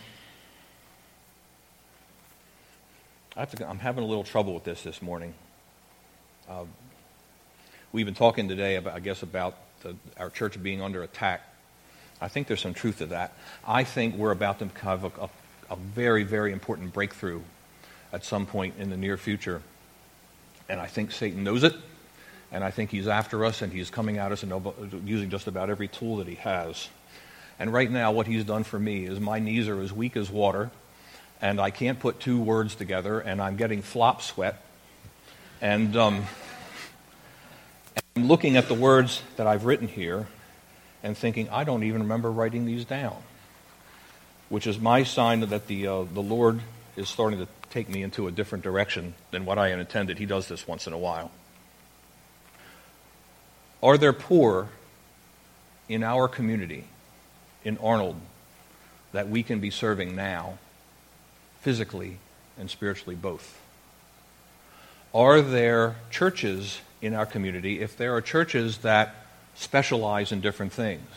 I 3.37 3.47
am 3.61 3.79
having 3.79 4.03
a 4.03 4.07
little 4.07 4.25
trouble 4.25 4.55
with 4.55 4.65
this 4.65 4.83
this 4.83 5.01
morning. 5.01 5.35
Uh, 6.49 6.65
we've 7.93 8.07
been 8.07 8.15
talking 8.15 8.49
today, 8.49 8.77
about, 8.77 8.95
I 8.95 9.01
guess, 9.01 9.23
about 9.23 9.57
the, 9.83 9.95
our 10.19 10.31
church 10.31 10.61
being 10.61 10.83
under 10.83 11.05
attack. 11.05 11.43
I 12.21 12.27
think 12.27 12.49
there's 12.49 12.61
some 12.61 12.75
truth 12.75 12.99
to 12.99 13.07
that. 13.07 13.35
I 13.67 13.85
think 13.85 14.17
we're 14.17 14.33
about 14.33 14.59
to 14.59 14.69
have 14.83 15.05
a, 15.05 15.13
a, 15.21 15.31
a 15.71 15.77
very, 15.77 16.25
very 16.25 16.53
important 16.53 16.93
breakthrough 16.93 17.43
at 18.13 18.25
some 18.25 18.47
point 18.47 18.75
in 18.79 18.91
the 18.91 18.97
near 18.97 19.17
future. 19.17 19.63
And 20.69 20.81
I 20.81 20.87
think 20.87 21.13
Satan 21.13 21.45
knows 21.45 21.63
it, 21.63 21.75
and 22.51 22.65
I 22.65 22.71
think 22.71 22.91
he's 22.91 23.07
after 23.07 23.45
us, 23.45 23.63
and 23.63 23.73
he's 23.73 23.91
coming 23.91 24.19
at 24.19 24.33
us 24.33 24.43
and 24.43 24.53
using 25.05 25.31
just 25.31 25.47
about 25.47 25.71
every 25.71 25.89
tool 25.89 26.17
that 26.17 26.27
he 26.27 26.35
has. 26.37 26.89
And 27.59 27.73
right 27.73 27.91
now, 27.91 28.13
what 28.13 28.27
he's 28.27 28.45
done 28.45 28.65
for 28.65 28.79
me 28.79 29.07
is 29.07 29.19
my 29.21 29.39
knees 29.39 29.69
are 29.69 29.81
as 29.81 29.93
weak 29.93 30.17
as 30.17 30.31
water, 30.31 30.71
and 31.41 31.61
I 31.61 31.71
can't 31.71 31.99
put 31.99 32.21
two 32.21 32.41
words 32.41 32.75
together, 32.75 33.21
and 33.21 33.41
I'm 33.41 33.57
getting 33.57 33.83
flop 33.83 34.23
sweat. 34.23 34.61
And 35.61 35.97
um, 35.97 36.25
I'm 38.15 38.29
looking 38.29 38.57
at 38.57 38.69
the 38.69 38.75
words 38.75 39.23
that 39.37 39.47
I've 39.47 39.65
written 39.65 39.89
here 39.89 40.27
and 41.03 41.17
thinking, 41.17 41.49
I 41.51 41.65
don't 41.65 41.83
even 41.85 42.03
remember 42.03 42.31
writing 42.31 42.67
these 42.67 42.85
down, 42.85 43.17
which 44.49 44.67
is 44.67 44.79
my 44.79 45.05
sign 45.05 45.41
that 45.41 45.67
the, 45.67 45.87
uh, 45.87 46.03
the 46.03 46.23
Lord 46.23 46.61
is 46.97 47.09
starting 47.09 47.39
to 47.39 47.49
take 47.77 47.91
me 47.91 48.03
into 48.03 48.27
a 48.27 48.31
different 48.31 48.65
direction 48.65 49.13
than 49.33 49.45
what 49.45 49.59
I 49.59 49.69
had 49.69 49.79
intended. 49.79 50.19
He 50.19 50.25
does 50.25 50.49
this 50.49 50.67
once 50.67 50.87
in 50.87 50.95
a 50.95 50.99
while. 50.99 51.31
Are 53.83 53.99
there 53.99 54.15
poor 54.15 54.71
in 55.87 56.03
our 56.03 56.27
community, 56.27 56.85
in 57.65 57.77
Arnold, 57.77 58.17
that 59.13 59.29
we 59.29 59.43
can 59.43 59.61
be 59.61 59.69
serving 59.69 60.17
now, 60.17 60.57
physically 61.61 62.17
and 62.59 62.71
spiritually 62.71 63.15
both? 63.15 63.61
Are 65.13 65.43
there 65.43 65.97
churches 66.11 66.81
in 67.03 67.13
our 67.13 67.27
community, 67.27 67.81
if 67.81 67.95
there 67.95 68.15
are 68.15 68.23
churches 68.23 68.79
that 68.79 69.15
specialize 69.55 70.33
in 70.33 70.41
different 70.41 70.73
things? 70.73 71.11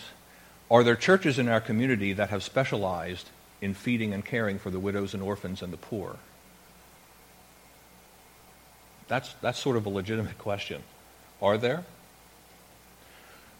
Are 0.69 0.83
there 0.83 0.97
churches 0.97 1.39
in 1.39 1.47
our 1.47 1.61
community 1.61 2.11
that 2.11 2.31
have 2.31 2.43
specialized 2.43 3.29
in 3.61 3.73
feeding 3.73 4.13
and 4.13 4.25
caring 4.25 4.59
for 4.59 4.69
the 4.69 4.79
widows 4.79 5.13
and 5.13 5.23
orphans 5.23 5.61
and 5.61 5.71
the 5.71 5.77
poor? 5.77 6.17
That's, 9.09 9.33
that's 9.41 9.59
sort 9.59 9.75
of 9.75 9.85
a 9.85 9.89
legitimate 9.89 10.37
question. 10.37 10.81
Are 11.41 11.57
there? 11.57 11.83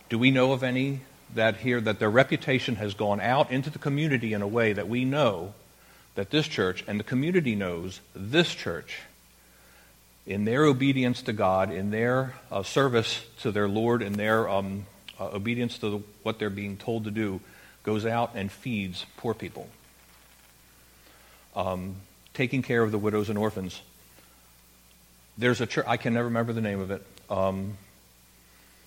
Do 0.08 0.18
we 0.18 0.32
know 0.32 0.54
of 0.54 0.64
any 0.64 1.02
that 1.36 1.58
here 1.58 1.82
that 1.82 2.00
their 2.00 2.10
reputation 2.10 2.76
has 2.76 2.94
gone 2.94 3.20
out 3.20 3.52
into 3.52 3.70
the 3.70 3.80
community 3.80 4.34
in 4.34 4.42
a 4.42 4.48
way 4.48 4.74
that 4.74 4.88
we 4.88 5.06
know 5.06 5.54
that 6.16 6.30
this 6.30 6.48
church 6.48 6.84
and 6.88 7.00
the 7.00 7.04
community 7.04 7.56
knows 7.56 8.00
this 8.16 8.54
church 8.54 9.02
in 10.26 10.46
their 10.46 10.66
obedience 10.66 11.24
to 11.24 11.34
God, 11.34 11.72
in 11.72 11.90
their 11.90 12.36
uh, 12.52 12.62
service 12.62 13.26
to 13.42 13.52
their 13.52 13.68
Lord, 13.68 14.02
in 14.02 14.14
their 14.14 14.48
um, 14.48 14.86
uh, 15.20 15.30
obedience 15.30 15.80
to 15.80 15.90
the, 15.90 16.02
what 16.24 16.38
they're 16.38 16.50
being 16.50 16.78
told 16.78 17.06
to 17.06 17.12
do, 17.12 17.42
goes 17.84 18.06
out 18.06 18.32
and 18.36 18.52
feeds 18.52 19.06
poor 19.18 19.34
people, 19.34 19.68
um, 21.56 21.96
taking 22.36 22.62
care 22.62 22.84
of 22.84 22.92
the 22.92 23.00
widows 23.00 23.30
and 23.30 23.38
orphans. 23.38 23.82
There's 25.40 25.62
a 25.62 25.66
church, 25.66 25.86
I 25.88 25.96
can 25.96 26.14
never 26.16 26.26
remember 26.26 26.52
the 26.52 26.60
name 26.60 26.82
of 26.82 26.92
it. 26.92 27.02
Um, 27.30 27.78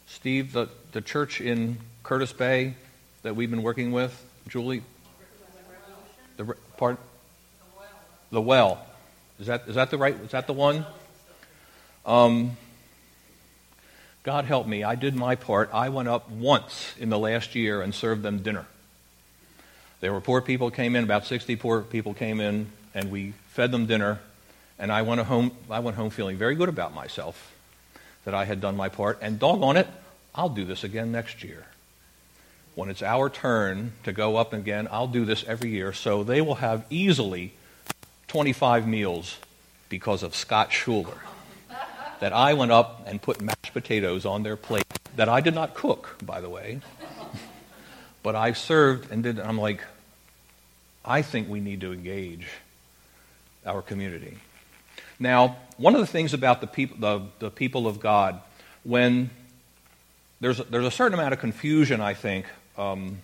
Steve, 0.06 0.52
the, 0.52 0.68
the 0.92 1.00
church 1.00 1.40
in 1.40 1.78
Curtis 2.02 2.30
Bay 2.34 2.74
that 3.22 3.34
we've 3.34 3.50
been 3.50 3.62
working 3.62 3.90
with, 3.90 4.22
Julie? 4.48 4.82
The 6.36 6.54
part? 6.76 6.98
The 8.30 8.42
well. 8.42 8.84
Is 9.40 9.46
that, 9.46 9.62
is 9.66 9.76
that 9.76 9.90
the 9.90 9.96
right, 9.96 10.14
is 10.14 10.32
that 10.32 10.46
the 10.46 10.52
one? 10.52 10.84
Um, 12.04 12.58
God 14.22 14.44
help 14.44 14.66
me. 14.66 14.84
I 14.84 14.94
did 14.94 15.14
my 15.14 15.36
part. 15.36 15.70
I 15.72 15.88
went 15.88 16.08
up 16.08 16.30
once 16.30 16.92
in 17.00 17.08
the 17.08 17.18
last 17.18 17.54
year 17.54 17.80
and 17.80 17.94
served 17.94 18.22
them 18.22 18.42
dinner. 18.42 18.66
There 20.00 20.12
were 20.12 20.20
poor 20.20 20.42
people 20.42 20.70
came 20.70 20.96
in, 20.96 21.04
about 21.04 21.24
60 21.24 21.56
poor 21.56 21.80
people 21.80 22.12
came 22.12 22.40
in, 22.40 22.66
and 22.94 23.10
we 23.10 23.32
fed 23.48 23.72
them 23.72 23.86
dinner 23.86 24.20
and 24.82 24.90
I 24.90 25.02
went 25.02 25.20
home, 25.20 25.52
I 25.70 25.78
went 25.78 25.96
home 25.96 26.10
feeling 26.10 26.36
very 26.36 26.56
good 26.56 26.68
about 26.68 26.92
myself 26.92 27.52
that 28.24 28.34
I 28.34 28.46
had 28.46 28.60
done 28.60 28.76
my 28.76 28.88
part. 28.88 29.20
And 29.22 29.38
doggone 29.38 29.76
it, 29.76 29.86
I'll 30.34 30.48
do 30.48 30.64
this 30.64 30.82
again 30.82 31.12
next 31.12 31.44
year. 31.44 31.66
When 32.74 32.90
it's 32.90 33.00
our 33.00 33.30
turn 33.30 33.92
to 34.02 34.12
go 34.12 34.36
up 34.36 34.52
again, 34.52 34.88
I'll 34.90 35.06
do 35.06 35.24
this 35.24 35.44
every 35.46 35.70
year. 35.70 35.92
So 35.92 36.24
they 36.24 36.40
will 36.40 36.56
have 36.56 36.84
easily 36.90 37.52
25 38.26 38.88
meals 38.88 39.38
because 39.88 40.24
of 40.24 40.34
Scott 40.34 40.72
Schuler. 40.72 41.18
that 42.18 42.32
I 42.32 42.54
went 42.54 42.72
up 42.72 43.04
and 43.06 43.22
put 43.22 43.40
mashed 43.40 43.72
potatoes 43.72 44.26
on 44.26 44.42
their 44.42 44.56
plate 44.56 44.84
that 45.14 45.28
I 45.28 45.40
did 45.40 45.54
not 45.54 45.74
cook, 45.74 46.16
by 46.26 46.40
the 46.40 46.50
way. 46.50 46.80
but 48.24 48.34
I 48.34 48.52
served 48.52 49.12
and 49.12 49.22
did. 49.22 49.38
And 49.38 49.48
I'm 49.48 49.58
like, 49.58 49.84
I 51.04 51.22
think 51.22 51.48
we 51.48 51.60
need 51.60 51.82
to 51.82 51.92
engage 51.92 52.48
our 53.64 53.80
community. 53.80 54.38
Now, 55.22 55.56
one 55.76 55.94
of 55.94 56.00
the 56.00 56.06
things 56.08 56.34
about 56.34 56.60
the 56.60 56.66
people, 56.66 56.96
the, 56.98 57.22
the 57.38 57.48
people 57.48 57.86
of 57.86 58.00
God, 58.00 58.40
when 58.82 59.30
there's 60.40 60.58
a, 60.58 60.64
there's 60.64 60.84
a 60.84 60.90
certain 60.90 61.14
amount 61.14 61.32
of 61.32 61.38
confusion, 61.38 62.00
I 62.00 62.14
think, 62.14 62.46
um, 62.76 63.18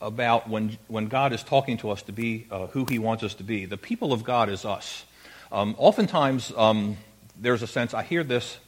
about 0.00 0.48
when, 0.48 0.78
when 0.86 1.08
God 1.08 1.32
is 1.32 1.42
talking 1.42 1.76
to 1.78 1.90
us 1.90 2.02
to 2.02 2.12
be 2.12 2.46
uh, 2.52 2.68
who 2.68 2.86
He 2.88 3.00
wants 3.00 3.24
us 3.24 3.34
to 3.34 3.42
be. 3.42 3.64
The 3.64 3.76
people 3.76 4.12
of 4.12 4.22
God 4.22 4.48
is 4.48 4.64
us. 4.64 5.04
Um, 5.50 5.74
oftentimes, 5.76 6.52
um, 6.56 6.98
there's 7.36 7.62
a 7.62 7.66
sense, 7.66 7.92
I 7.92 8.04
hear 8.04 8.22
this, 8.22 8.58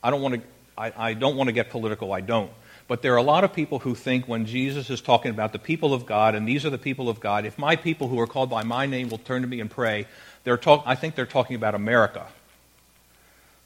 I 0.00 0.12
don't 0.12 0.22
want 0.22 0.36
to, 0.36 0.42
I, 0.78 0.92
I 0.96 1.14
don't 1.14 1.34
want 1.34 1.48
to 1.48 1.52
get 1.52 1.70
political, 1.70 2.12
I 2.12 2.20
don't. 2.20 2.52
But 2.86 3.00
there 3.02 3.14
are 3.14 3.18
a 3.18 3.22
lot 3.22 3.44
of 3.44 3.52
people 3.52 3.78
who 3.78 3.94
think 3.94 4.28
when 4.28 4.44
Jesus 4.44 4.90
is 4.90 5.00
talking 5.00 5.30
about 5.30 5.52
the 5.52 5.58
people 5.58 5.94
of 5.94 6.04
God, 6.04 6.34
and 6.34 6.46
these 6.46 6.66
are 6.66 6.70
the 6.70 6.78
people 6.78 7.08
of 7.08 7.18
God, 7.18 7.46
if 7.46 7.58
my 7.58 7.76
people 7.76 8.08
who 8.08 8.20
are 8.20 8.26
called 8.26 8.50
by 8.50 8.62
my 8.62 8.84
name 8.86 9.08
will 9.08 9.18
turn 9.18 9.42
to 9.42 9.48
me 9.48 9.60
and 9.60 9.70
pray, 9.70 10.06
they're 10.44 10.58
talk, 10.58 10.84
I 10.86 10.94
think 10.94 11.14
they're 11.14 11.26
talking 11.26 11.56
about 11.56 11.74
America. 11.74 12.26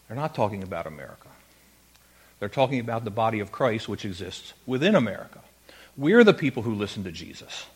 They're 0.06 0.16
not 0.16 0.34
talking 0.34 0.62
about 0.62 0.86
America. 0.86 1.28
They're 2.40 2.48
talking 2.48 2.80
about 2.80 3.04
the 3.04 3.10
body 3.10 3.40
of 3.40 3.52
Christ, 3.52 3.88
which 3.88 4.04
exists 4.04 4.54
within 4.64 4.94
America. 4.94 5.40
We're 5.96 6.24
the 6.24 6.32
people 6.32 6.62
who 6.62 6.74
listen 6.74 7.04
to 7.04 7.12
Jesus. 7.12 7.66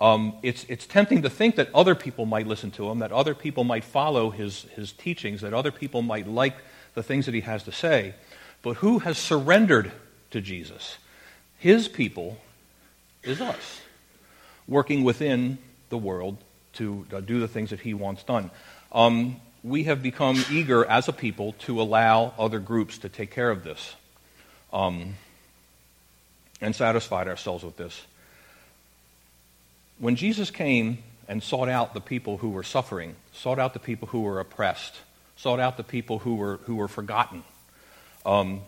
Um, 0.00 0.34
it's, 0.42 0.64
it's 0.68 0.86
tempting 0.86 1.22
to 1.22 1.30
think 1.30 1.56
that 1.56 1.74
other 1.74 1.94
people 1.94 2.26
might 2.26 2.46
listen 2.46 2.70
to 2.72 2.90
him, 2.90 2.98
that 2.98 3.12
other 3.12 3.34
people 3.34 3.64
might 3.64 3.84
follow 3.84 4.30
his, 4.30 4.62
his 4.74 4.92
teachings, 4.92 5.40
that 5.40 5.54
other 5.54 5.70
people 5.70 6.02
might 6.02 6.28
like 6.28 6.56
the 6.94 7.02
things 7.02 7.26
that 7.26 7.34
he 7.34 7.40
has 7.42 7.62
to 7.62 7.72
say. 7.72 8.14
But 8.62 8.78
who 8.78 8.98
has 8.98 9.16
surrendered 9.16 9.92
to 10.32 10.40
Jesus? 10.40 10.98
His 11.58 11.88
people 11.88 12.38
is 13.22 13.40
us, 13.40 13.80
working 14.68 15.04
within 15.04 15.58
the 15.88 15.96
world 15.96 16.36
to 16.76 17.06
uh, 17.12 17.20
do 17.20 17.40
the 17.40 17.48
things 17.48 17.70
that 17.70 17.80
he 17.80 17.94
wants 17.94 18.22
done. 18.22 18.50
Um, 18.92 19.36
we 19.62 19.84
have 19.84 20.02
become 20.02 20.44
eager 20.50 20.84
as 20.84 21.08
a 21.08 21.12
people 21.12 21.52
to 21.60 21.80
allow 21.80 22.32
other 22.38 22.60
groups 22.60 22.98
to 22.98 23.08
take 23.08 23.30
care 23.30 23.50
of 23.50 23.64
this 23.64 23.94
um, 24.72 25.14
and 26.60 26.74
satisfied 26.74 27.28
ourselves 27.28 27.64
with 27.64 27.76
this. 27.76 28.06
When 29.98 30.16
Jesus 30.16 30.50
came 30.50 30.98
and 31.28 31.42
sought 31.42 31.68
out 31.68 31.94
the 31.94 32.00
people 32.00 32.38
who 32.38 32.50
were 32.50 32.62
suffering, 32.62 33.16
sought 33.32 33.58
out 33.58 33.72
the 33.72 33.80
people 33.80 34.08
who 34.08 34.20
were 34.20 34.38
oppressed, 34.38 34.94
sought 35.36 35.58
out 35.58 35.76
the 35.76 35.84
people 35.84 36.20
who 36.20 36.36
were, 36.36 36.58
who 36.64 36.76
were 36.76 36.88
forgotten, 36.88 37.42
um, 38.24 38.60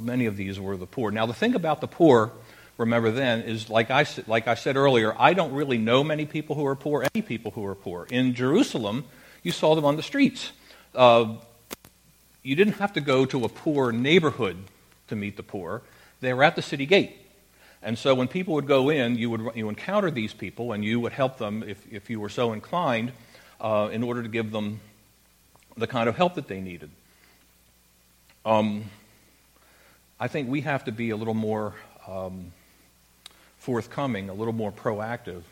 many 0.00 0.26
of 0.26 0.36
these 0.36 0.58
were 0.58 0.76
the 0.76 0.86
poor. 0.86 1.10
Now, 1.10 1.26
the 1.26 1.34
thing 1.34 1.54
about 1.54 1.80
the 1.80 1.88
poor, 1.88 2.32
remember 2.80 3.10
then, 3.10 3.42
is 3.42 3.70
like 3.70 3.90
I, 3.90 4.06
like 4.26 4.48
I 4.48 4.54
said 4.54 4.76
earlier, 4.76 5.14
I 5.18 5.34
don't 5.34 5.52
really 5.52 5.78
know 5.78 6.02
many 6.02 6.26
people 6.26 6.56
who 6.56 6.66
are 6.66 6.74
poor, 6.74 7.06
any 7.14 7.22
people 7.22 7.52
who 7.52 7.64
are 7.66 7.74
poor. 7.74 8.06
In 8.10 8.34
Jerusalem, 8.34 9.04
you 9.42 9.52
saw 9.52 9.74
them 9.74 9.84
on 9.84 9.96
the 9.96 10.02
streets. 10.02 10.50
Uh, 10.94 11.36
you 12.42 12.56
didn't 12.56 12.74
have 12.74 12.94
to 12.94 13.00
go 13.00 13.26
to 13.26 13.44
a 13.44 13.48
poor 13.48 13.92
neighborhood 13.92 14.56
to 15.08 15.16
meet 15.16 15.36
the 15.36 15.42
poor, 15.42 15.82
they 16.20 16.32
were 16.32 16.42
at 16.42 16.56
the 16.56 16.62
city 16.62 16.86
gate. 16.86 17.16
And 17.82 17.98
so 17.98 18.14
when 18.14 18.28
people 18.28 18.54
would 18.54 18.66
go 18.66 18.90
in, 18.90 19.16
you 19.16 19.30
would 19.30 19.54
you 19.54 19.68
encounter 19.68 20.10
these 20.10 20.32
people, 20.32 20.72
and 20.72 20.84
you 20.84 21.00
would 21.00 21.12
help 21.12 21.38
them 21.38 21.62
if, 21.62 21.84
if 21.92 22.10
you 22.10 22.20
were 22.20 22.28
so 22.28 22.52
inclined 22.52 23.12
uh, 23.60 23.88
in 23.92 24.02
order 24.02 24.22
to 24.22 24.28
give 24.28 24.52
them 24.52 24.80
the 25.76 25.86
kind 25.86 26.08
of 26.08 26.16
help 26.16 26.34
that 26.34 26.46
they 26.46 26.60
needed. 26.60 26.90
Um, 28.44 28.84
I 30.18 30.28
think 30.28 30.48
we 30.48 30.60
have 30.62 30.84
to 30.84 30.92
be 30.92 31.10
a 31.10 31.16
little 31.16 31.34
more 31.34 31.74
um, 32.06 32.52
forthcoming, 33.60 34.28
a 34.28 34.34
little 34.34 34.52
more 34.52 34.72
proactive 34.72 35.42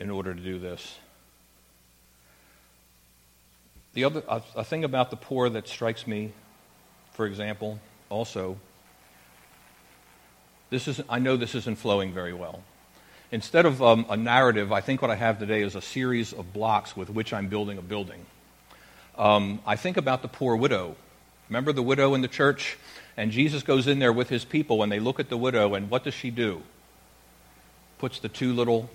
in 0.00 0.10
order 0.10 0.34
to 0.34 0.40
do 0.40 0.58
this. 0.58 0.98
The 3.94 4.04
other 4.04 4.22
a, 4.28 4.42
a 4.56 4.64
thing 4.64 4.84
about 4.84 5.10
the 5.10 5.16
poor 5.16 5.48
that 5.50 5.68
strikes 5.68 6.06
me, 6.06 6.32
for 7.12 7.26
example, 7.26 7.78
also, 8.08 8.56
this 10.70 10.88
is 10.88 11.02
I 11.08 11.18
know 11.18 11.36
this 11.36 11.54
isn't 11.54 11.78
flowing 11.78 12.12
very 12.12 12.32
well. 12.32 12.62
Instead 13.30 13.64
of 13.64 13.82
um, 13.82 14.06
a 14.08 14.16
narrative, 14.16 14.72
I 14.72 14.80
think 14.80 15.00
what 15.00 15.10
I 15.10 15.14
have 15.14 15.38
today 15.38 15.62
is 15.62 15.74
a 15.74 15.80
series 15.82 16.32
of 16.32 16.52
blocks 16.52 16.96
with 16.96 17.10
which 17.10 17.32
I'm 17.32 17.48
building 17.48 17.78
a 17.78 17.82
building. 17.82 18.26
Um, 19.16 19.60
I 19.66 19.76
think 19.76 19.96
about 19.98 20.22
the 20.22 20.28
poor 20.28 20.56
widow. 20.56 20.96
Remember 21.48 21.72
the 21.72 21.82
widow 21.82 22.14
in 22.14 22.22
the 22.22 22.28
church? 22.28 22.78
And 23.14 23.30
Jesus 23.30 23.62
goes 23.62 23.86
in 23.86 23.98
there 23.98 24.12
with 24.12 24.30
his 24.30 24.44
people, 24.44 24.82
and 24.82 24.90
they 24.90 25.00
look 25.00 25.20
at 25.20 25.28
the 25.28 25.36
widow, 25.36 25.74
and 25.74 25.90
what 25.90 26.04
does 26.04 26.14
she 26.14 26.30
do? 26.30 26.62
Puts 28.02 28.18
the 28.18 28.28
two 28.28 28.52
little 28.52 28.90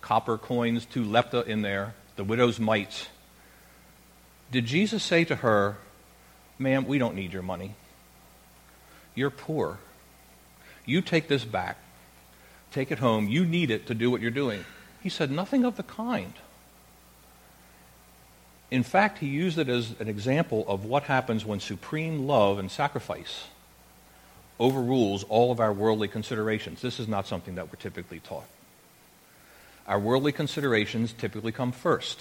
copper 0.00 0.38
coins, 0.38 0.86
two 0.86 1.04
lepta 1.04 1.46
in 1.46 1.60
there, 1.60 1.92
the 2.16 2.24
widow's 2.24 2.58
mites. 2.58 3.08
Did 4.50 4.64
Jesus 4.64 5.02
say 5.02 5.22
to 5.24 5.36
her, 5.36 5.76
Ma'am, 6.58 6.86
we 6.86 6.96
don't 6.96 7.14
need 7.14 7.34
your 7.34 7.42
money. 7.42 7.74
You're 9.14 9.28
poor. 9.28 9.80
You 10.86 11.02
take 11.02 11.28
this 11.28 11.44
back. 11.44 11.76
Take 12.70 12.90
it 12.90 13.00
home. 13.00 13.28
You 13.28 13.44
need 13.44 13.70
it 13.70 13.88
to 13.88 13.94
do 13.94 14.10
what 14.10 14.22
you're 14.22 14.30
doing. 14.30 14.64
He 15.02 15.10
said, 15.10 15.30
Nothing 15.30 15.66
of 15.66 15.76
the 15.76 15.82
kind. 15.82 16.32
In 18.70 18.82
fact, 18.82 19.18
he 19.18 19.26
used 19.26 19.58
it 19.58 19.68
as 19.68 19.94
an 20.00 20.08
example 20.08 20.64
of 20.66 20.86
what 20.86 21.02
happens 21.02 21.44
when 21.44 21.60
supreme 21.60 22.26
love 22.26 22.58
and 22.58 22.70
sacrifice 22.70 23.48
overrules 24.60 25.24
all 25.24 25.50
of 25.50 25.60
our 25.60 25.72
worldly 25.72 26.08
considerations. 26.08 26.80
This 26.80 27.00
is 27.00 27.08
not 27.08 27.26
something 27.26 27.56
that 27.56 27.68
we're 27.68 27.80
typically 27.80 28.20
taught. 28.20 28.46
Our 29.86 29.98
worldly 29.98 30.32
considerations 30.32 31.12
typically 31.12 31.52
come 31.52 31.72
first. 31.72 32.20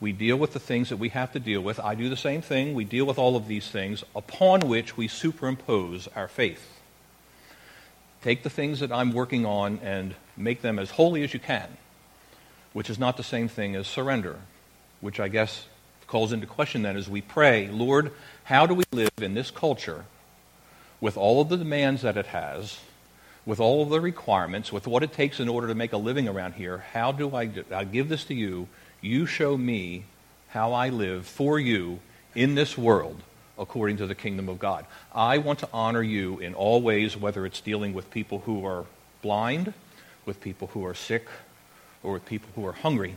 We 0.00 0.12
deal 0.12 0.36
with 0.36 0.52
the 0.52 0.60
things 0.60 0.88
that 0.88 0.96
we 0.96 1.10
have 1.10 1.32
to 1.32 1.40
deal 1.40 1.60
with. 1.60 1.78
I 1.78 1.94
do 1.94 2.08
the 2.08 2.16
same 2.16 2.42
thing. 2.42 2.74
We 2.74 2.84
deal 2.84 3.04
with 3.04 3.18
all 3.18 3.36
of 3.36 3.46
these 3.46 3.68
things 3.68 4.02
upon 4.16 4.60
which 4.60 4.96
we 4.96 5.08
superimpose 5.08 6.08
our 6.16 6.28
faith. 6.28 6.80
Take 8.22 8.42
the 8.42 8.50
things 8.50 8.80
that 8.80 8.90
I'm 8.90 9.12
working 9.12 9.44
on 9.44 9.78
and 9.82 10.14
make 10.36 10.62
them 10.62 10.78
as 10.78 10.90
holy 10.90 11.22
as 11.22 11.34
you 11.34 11.40
can, 11.40 11.68
which 12.72 12.88
is 12.88 12.98
not 12.98 13.16
the 13.16 13.22
same 13.22 13.48
thing 13.48 13.76
as 13.76 13.86
surrender, 13.86 14.40
which 15.00 15.20
I 15.20 15.28
guess 15.28 15.66
calls 16.06 16.32
into 16.32 16.46
question 16.46 16.82
then 16.82 16.96
as 16.96 17.08
we 17.08 17.20
pray, 17.20 17.68
Lord, 17.68 18.12
how 18.44 18.66
do 18.66 18.74
we 18.74 18.84
live 18.92 19.10
in 19.20 19.34
this 19.34 19.50
culture 19.50 20.06
with 21.04 21.18
all 21.18 21.42
of 21.42 21.50
the 21.50 21.58
demands 21.58 22.00
that 22.00 22.16
it 22.16 22.24
has, 22.24 22.78
with 23.44 23.60
all 23.60 23.82
of 23.82 23.90
the 23.90 24.00
requirements, 24.00 24.72
with 24.72 24.86
what 24.86 25.02
it 25.02 25.12
takes 25.12 25.38
in 25.38 25.50
order 25.50 25.66
to 25.66 25.74
make 25.74 25.92
a 25.92 25.98
living 25.98 26.26
around 26.26 26.54
here? 26.54 26.78
How 26.94 27.12
do 27.12 27.36
I, 27.36 27.44
do, 27.44 27.62
I 27.70 27.84
give 27.84 28.08
this 28.08 28.24
to 28.24 28.34
you? 28.34 28.68
You 29.02 29.26
show 29.26 29.54
me 29.54 30.04
how 30.48 30.72
I 30.72 30.88
live 30.88 31.26
for 31.26 31.60
you 31.60 32.00
in 32.34 32.54
this 32.54 32.78
world 32.78 33.20
according 33.58 33.98
to 33.98 34.06
the 34.06 34.14
kingdom 34.14 34.48
of 34.48 34.58
God. 34.58 34.86
I 35.14 35.36
want 35.36 35.58
to 35.58 35.68
honor 35.74 36.00
you 36.00 36.38
in 36.38 36.54
all 36.54 36.80
ways, 36.80 37.18
whether 37.18 37.44
it's 37.44 37.60
dealing 37.60 37.92
with 37.92 38.10
people 38.10 38.38
who 38.38 38.64
are 38.64 38.86
blind, 39.20 39.74
with 40.24 40.40
people 40.40 40.68
who 40.68 40.86
are 40.86 40.94
sick, 40.94 41.26
or 42.02 42.14
with 42.14 42.24
people 42.24 42.48
who 42.54 42.66
are 42.66 42.72
hungry 42.72 43.16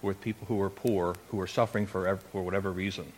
or 0.00 0.10
with 0.10 0.20
people 0.20 0.46
who 0.46 0.62
are 0.62 0.70
poor, 0.70 1.16
who 1.32 1.40
are 1.40 1.48
suffering 1.48 1.88
for, 1.88 2.18
for 2.30 2.44
whatever 2.44 2.70
reason. 2.70 3.12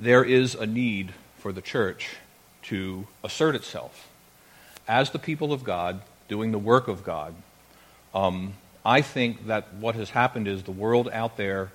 There 0.00 0.24
is 0.24 0.56
a 0.56 0.66
need 0.66 1.14
for 1.38 1.52
the 1.52 1.62
church 1.62 2.16
to 2.64 3.06
assert 3.22 3.54
itself 3.54 4.08
as 4.86 5.10
the 5.10 5.18
people 5.18 5.52
of 5.52 5.64
God, 5.64 6.00
doing 6.28 6.52
the 6.52 6.58
work 6.58 6.88
of 6.88 7.04
God. 7.04 7.34
Um, 8.14 8.54
I 8.84 9.00
think 9.00 9.46
that 9.46 9.72
what 9.74 9.94
has 9.94 10.10
happened 10.10 10.46
is 10.46 10.62
the 10.62 10.72
world 10.72 11.08
out 11.12 11.36
there 11.36 11.70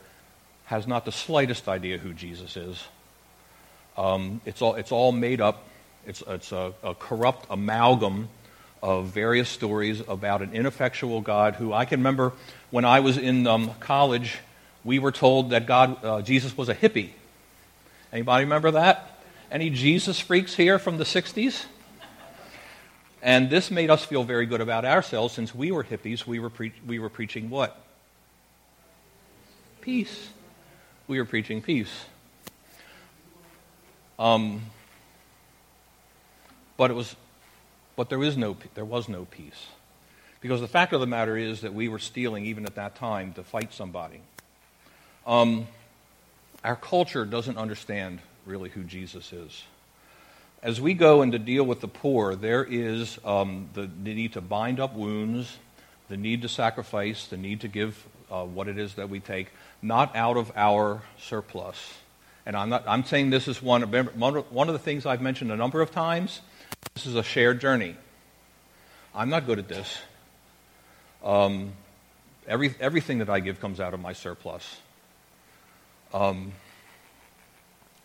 has 0.65 0.85
not 0.85 1.05
the 1.05 1.11
slightest 1.11 1.67
idea 1.67 1.97
who 1.97 2.13
Jesus 2.13 2.55
is. 2.55 2.83
Um, 3.97 4.41
it's, 4.45 4.61
all, 4.61 4.75
it's 4.75 4.91
all 4.91 5.11
made 5.11 5.41
up. 5.41 5.67
It's, 6.05 6.23
it's 6.27 6.51
a, 6.51 6.73
a 6.83 6.93
corrupt 6.93 7.47
amalgam 7.49 8.29
of 8.81 9.07
various 9.07 9.49
stories 9.49 10.01
about 10.07 10.41
an 10.41 10.53
ineffectual 10.53 11.21
God 11.21 11.55
who 11.55 11.73
I 11.73 11.85
can 11.85 11.99
remember 11.99 12.31
when 12.69 12.85
I 12.85 13.01
was 13.01 13.17
in 13.17 13.45
um, 13.47 13.71
college, 13.79 14.37
we 14.83 14.99
were 14.99 15.11
told 15.11 15.49
that 15.49 15.65
God, 15.65 16.03
uh, 16.03 16.21
Jesus 16.21 16.55
was 16.55 16.69
a 16.69 16.75
hippie. 16.75 17.09
Anybody 18.13 18.45
remember 18.45 18.71
that? 18.71 19.18
Any 19.51 19.69
Jesus 19.71 20.19
freaks 20.19 20.53
here 20.53 20.77
from 20.77 20.97
the 20.97 21.03
60s? 21.03 21.65
And 23.21 23.49
this 23.49 23.71
made 23.71 23.89
us 23.89 24.05
feel 24.05 24.23
very 24.23 24.45
good 24.45 24.61
about 24.61 24.85
ourselves 24.85 25.33
since 25.33 25.53
we 25.53 25.71
were 25.71 25.83
hippies. 25.83 26.25
We 26.25 26.39
were, 26.39 26.49
pre- 26.49 26.73
we 26.85 26.99
were 26.99 27.09
preaching 27.09 27.49
what? 27.49 27.81
Peace. 29.81 30.29
We 31.07 31.17
were 31.17 31.25
preaching 31.25 31.61
peace. 31.61 31.91
Um, 34.19 34.61
but 36.77 36.91
it 36.91 36.93
was 36.93 37.15
but 37.99 38.07
there, 38.07 38.23
is 38.23 38.37
no, 38.37 38.55
there 38.75 38.85
was 38.85 39.09
no 39.09 39.25
peace. 39.25 39.67
Because 40.39 40.61
the 40.61 40.69
fact 40.69 40.93
of 40.93 41.01
the 41.01 41.05
matter 41.05 41.35
is 41.35 41.59
that 41.61 41.73
we 41.73 41.89
were 41.89 41.99
stealing, 41.99 42.45
even 42.45 42.65
at 42.65 42.75
that 42.75 42.95
time, 42.95 43.33
to 43.33 43.43
fight 43.43 43.73
somebody. 43.73 44.21
Um, 45.27 45.67
our 46.63 46.77
culture 46.77 47.25
doesn't 47.25 47.57
understand 47.57 48.21
really 48.49 48.69
who 48.69 48.83
Jesus 48.83 49.31
is. 49.31 49.63
As 50.61 50.81
we 50.81 50.93
go 50.93 51.21
and 51.21 51.31
to 51.31 51.39
deal 51.39 51.63
with 51.63 51.79
the 51.79 51.87
poor, 51.87 52.35
there 52.35 52.65
is 52.65 53.17
um, 53.23 53.69
the, 53.73 53.81
the, 53.81 54.13
need 54.13 54.33
to 54.33 54.41
bind 54.41 54.79
up 54.79 54.93
wounds, 54.93 55.57
the 56.09 56.17
need 56.17 56.41
to 56.41 56.49
sacrifice, 56.49 57.27
the 57.27 57.37
need 57.37 57.61
to 57.61 57.67
give 57.69 58.05
uh, 58.29 58.43
what 58.43 58.67
it 58.67 58.77
is 58.77 58.95
that 58.95 59.09
we 59.09 59.19
take, 59.19 59.51
not 59.81 60.15
out 60.15 60.35
of 60.35 60.51
our 60.55 61.01
surplus. 61.17 61.77
And 62.45 62.57
I'm, 62.57 62.69
not, 62.69 62.83
I'm 62.87 63.05
saying 63.05 63.29
this 63.29 63.47
is 63.47 63.61
one, 63.61 63.83
one 63.83 64.67
of 64.67 64.73
the 64.73 64.79
things 64.79 65.05
I've 65.05 65.21
mentioned 65.21 65.51
a 65.51 65.55
number 65.55 65.81
of 65.81 65.91
times 65.91 66.41
this 66.95 67.05
is 67.05 67.15
a 67.15 67.23
shared 67.23 67.61
journey. 67.61 67.95
I'm 69.13 69.29
not 69.29 69.45
good 69.45 69.59
at 69.59 69.67
this. 69.67 69.97
Um, 71.23 71.73
every, 72.47 72.73
everything 72.79 73.19
that 73.19 73.29
I 73.29 73.39
give 73.39 73.59
comes 73.59 73.79
out 73.79 73.93
of 73.93 73.99
my 73.99 74.13
surplus. 74.13 74.77
Um, 76.13 76.53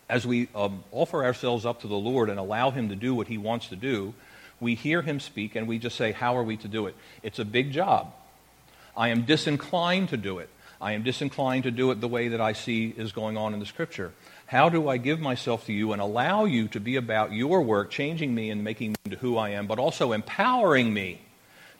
as 0.09 0.25
we 0.25 0.47
um, 0.55 0.83
offer 0.91 1.23
ourselves 1.23 1.65
up 1.65 1.81
to 1.81 1.87
the 1.87 1.95
Lord 1.95 2.29
and 2.29 2.39
allow 2.39 2.71
Him 2.71 2.89
to 2.89 2.95
do 2.95 3.15
what 3.15 3.27
He 3.27 3.37
wants 3.37 3.67
to 3.69 3.75
do, 3.75 4.13
we 4.59 4.75
hear 4.75 5.01
Him 5.01 5.19
speak 5.19 5.55
and 5.55 5.67
we 5.67 5.79
just 5.79 5.95
say, 5.95 6.11
How 6.11 6.37
are 6.37 6.43
we 6.43 6.57
to 6.57 6.67
do 6.67 6.87
it? 6.87 6.95
It's 7.23 7.39
a 7.39 7.45
big 7.45 7.71
job. 7.71 8.13
I 8.95 9.09
am 9.09 9.23
disinclined 9.23 10.09
to 10.09 10.17
do 10.17 10.39
it. 10.39 10.49
I 10.79 10.91
am 10.93 11.03
disinclined 11.03 11.63
to 11.63 11.71
do 11.71 11.91
it 11.91 12.01
the 12.01 12.07
way 12.07 12.29
that 12.29 12.41
I 12.41 12.53
see 12.53 12.93
is 12.95 13.11
going 13.11 13.37
on 13.37 13.53
in 13.53 13.59
the 13.59 13.65
Scripture. 13.65 14.13
How 14.45 14.69
do 14.69 14.87
I 14.87 14.97
give 14.97 15.19
myself 15.19 15.65
to 15.65 15.73
you 15.73 15.93
and 15.93 16.01
allow 16.01 16.45
you 16.45 16.67
to 16.69 16.79
be 16.79 16.97
about 16.97 17.31
your 17.31 17.61
work, 17.61 17.89
changing 17.89 18.35
me 18.35 18.51
and 18.51 18.63
making 18.63 18.91
me 18.91 18.95
into 19.05 19.17
who 19.17 19.37
I 19.37 19.51
am, 19.51 19.65
but 19.67 19.79
also 19.79 20.11
empowering 20.11 20.93
me 20.93 21.21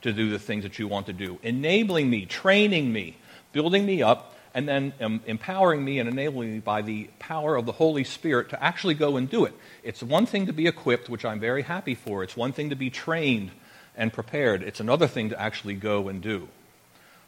to 0.01 0.13
do 0.13 0.29
the 0.29 0.39
things 0.39 0.63
that 0.63 0.79
you 0.79 0.87
want 0.87 1.05
to 1.07 1.13
do, 1.13 1.37
enabling 1.43 2.09
me, 2.09 2.25
training 2.25 2.91
me, 2.91 3.17
building 3.53 3.85
me 3.85 4.01
up, 4.01 4.34
and 4.55 4.69
then 4.69 4.93
um, 5.01 5.19
empowering 5.27 5.83
me 5.83 5.99
and 5.99 6.07
enabling 6.07 6.53
me 6.53 6.59
by 6.59 6.81
the 6.81 7.09
power 7.19 7.57
of 7.57 7.65
the 7.65 7.73
Holy 7.73 8.05
Spirit 8.05 8.49
to 8.49 8.63
actually 8.63 8.93
go 8.93 9.17
and 9.17 9.29
do 9.29 9.43
it. 9.43 9.53
It's 9.83 10.01
one 10.01 10.25
thing 10.25 10.45
to 10.45 10.53
be 10.53 10.65
equipped, 10.65 11.09
which 11.09 11.25
I'm 11.25 11.41
very 11.41 11.61
happy 11.61 11.93
for. 11.93 12.23
It's 12.23 12.37
one 12.37 12.53
thing 12.53 12.69
to 12.69 12.75
be 12.75 12.89
trained 12.89 13.51
and 13.97 14.13
prepared. 14.13 14.63
It's 14.63 14.79
another 14.79 15.07
thing 15.07 15.29
to 15.31 15.39
actually 15.39 15.73
go 15.73 16.07
and 16.07 16.21
do. 16.21 16.47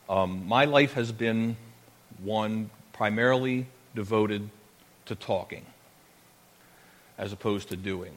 Um, 0.10 0.48
my 0.48 0.64
life 0.64 0.94
has 0.94 1.12
been 1.12 1.58
one 2.24 2.70
primarily 2.94 3.68
devoted 3.94 4.50
to 5.08 5.16
talking 5.16 5.66
as 7.18 7.34
opposed 7.34 7.68
to 7.70 7.76
doing, 7.76 8.14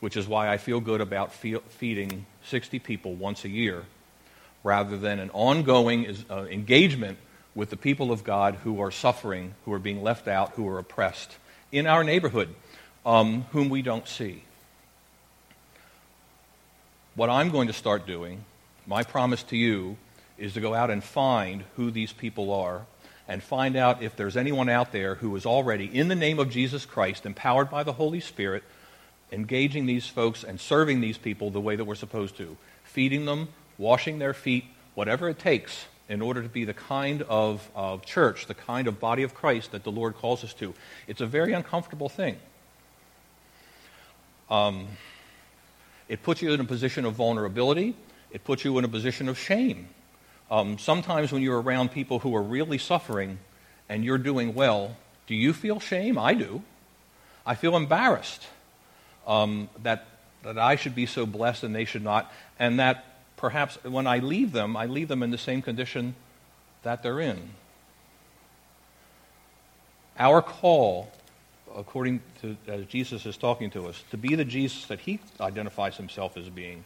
which 0.00 0.16
is 0.16 0.26
why 0.26 0.48
I 0.48 0.56
feel 0.56 0.80
good 0.80 1.02
about 1.02 1.34
fe- 1.34 1.60
feeding 1.68 2.24
60 2.44 2.78
people 2.78 3.14
once 3.14 3.44
a 3.44 3.50
year 3.50 3.84
rather 4.64 4.96
than 4.96 5.18
an 5.18 5.28
ongoing 5.34 6.16
uh, 6.30 6.44
engagement 6.44 7.18
with 7.58 7.70
the 7.70 7.76
people 7.76 8.12
of 8.12 8.22
God 8.22 8.54
who 8.62 8.80
are 8.80 8.92
suffering, 8.92 9.52
who 9.64 9.72
are 9.72 9.80
being 9.80 10.00
left 10.00 10.28
out, 10.28 10.52
who 10.52 10.68
are 10.68 10.78
oppressed 10.78 11.36
in 11.72 11.88
our 11.88 12.04
neighborhood, 12.04 12.54
um, 13.04 13.46
whom 13.50 13.68
we 13.68 13.82
don't 13.82 14.06
see. 14.06 14.44
What 17.16 17.28
I'm 17.28 17.50
going 17.50 17.66
to 17.66 17.72
start 17.72 18.06
doing, 18.06 18.44
my 18.86 19.02
promise 19.02 19.42
to 19.42 19.56
you, 19.56 19.96
is 20.38 20.54
to 20.54 20.60
go 20.60 20.72
out 20.72 20.88
and 20.88 21.02
find 21.02 21.64
who 21.74 21.90
these 21.90 22.12
people 22.12 22.52
are 22.52 22.86
and 23.26 23.42
find 23.42 23.74
out 23.74 24.04
if 24.04 24.14
there's 24.14 24.36
anyone 24.36 24.68
out 24.68 24.92
there 24.92 25.16
who 25.16 25.34
is 25.34 25.44
already, 25.44 25.86
in 25.86 26.06
the 26.06 26.14
name 26.14 26.38
of 26.38 26.50
Jesus 26.50 26.86
Christ, 26.86 27.26
empowered 27.26 27.70
by 27.70 27.82
the 27.82 27.94
Holy 27.94 28.20
Spirit, 28.20 28.62
engaging 29.32 29.86
these 29.86 30.06
folks 30.06 30.44
and 30.44 30.60
serving 30.60 31.00
these 31.00 31.18
people 31.18 31.50
the 31.50 31.60
way 31.60 31.74
that 31.74 31.86
we're 31.86 31.96
supposed 31.96 32.36
to, 32.36 32.56
feeding 32.84 33.24
them, 33.24 33.48
washing 33.78 34.20
their 34.20 34.32
feet, 34.32 34.64
whatever 34.94 35.28
it 35.28 35.40
takes 35.40 35.86
in 36.08 36.22
order 36.22 36.42
to 36.42 36.48
be 36.48 36.64
the 36.64 36.74
kind 36.74 37.22
of, 37.22 37.68
of 37.74 38.04
church, 38.04 38.46
the 38.46 38.54
kind 38.54 38.88
of 38.88 38.98
body 38.98 39.22
of 39.22 39.34
Christ 39.34 39.72
that 39.72 39.84
the 39.84 39.92
Lord 39.92 40.16
calls 40.16 40.42
us 40.42 40.54
to. 40.54 40.74
It's 41.06 41.20
a 41.20 41.26
very 41.26 41.52
uncomfortable 41.52 42.08
thing. 42.08 42.36
Um, 44.50 44.88
it 46.08 46.22
puts 46.22 46.40
you 46.40 46.52
in 46.52 46.60
a 46.60 46.64
position 46.64 47.04
of 47.04 47.14
vulnerability. 47.14 47.94
It 48.30 48.44
puts 48.44 48.64
you 48.64 48.78
in 48.78 48.84
a 48.84 48.88
position 48.88 49.28
of 49.28 49.38
shame. 49.38 49.88
Um, 50.50 50.78
sometimes 50.78 51.30
when 51.30 51.42
you're 51.42 51.60
around 51.60 51.90
people 51.90 52.20
who 52.20 52.34
are 52.34 52.42
really 52.42 52.78
suffering 52.78 53.38
and 53.88 54.02
you're 54.02 54.18
doing 54.18 54.54
well, 54.54 54.96
do 55.26 55.34
you 55.34 55.52
feel 55.52 55.78
shame? 55.78 56.16
I 56.16 56.32
do. 56.32 56.62
I 57.44 57.54
feel 57.54 57.76
embarrassed 57.76 58.46
um, 59.26 59.68
that, 59.82 60.06
that 60.42 60.58
I 60.58 60.76
should 60.76 60.94
be 60.94 61.04
so 61.04 61.26
blessed 61.26 61.64
and 61.64 61.74
they 61.74 61.84
should 61.84 62.02
not, 62.02 62.32
and 62.58 62.80
that 62.80 63.04
perhaps 63.38 63.82
when 63.84 64.06
I 64.06 64.18
leave 64.18 64.52
them, 64.52 64.76
I 64.76 64.86
leave 64.86 65.08
them 65.08 65.22
in 65.22 65.30
the 65.30 65.38
same 65.38 65.62
condition 65.62 66.14
that 66.82 67.02
they're 67.02 67.20
in. 67.20 67.50
Our 70.18 70.42
call, 70.42 71.10
according 71.74 72.20
to 72.42 72.56
as 72.66 72.84
Jesus 72.86 73.24
is 73.24 73.36
talking 73.36 73.70
to 73.70 73.86
us, 73.86 74.04
to 74.10 74.18
be 74.18 74.34
the 74.34 74.44
Jesus 74.44 74.84
that 74.86 75.00
he 75.00 75.20
identifies 75.40 75.96
himself 75.96 76.36
as 76.36 76.48
being, 76.50 76.84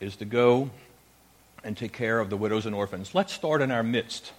is 0.00 0.16
to 0.16 0.24
go 0.26 0.70
and 1.62 1.76
take 1.76 1.92
care 1.92 2.20
of 2.20 2.28
the 2.28 2.36
widows 2.36 2.66
and 2.66 2.74
orphans. 2.74 3.14
Let's 3.14 3.32
start 3.32 3.62
in 3.62 3.70
our 3.70 3.82
midst. 3.82 4.32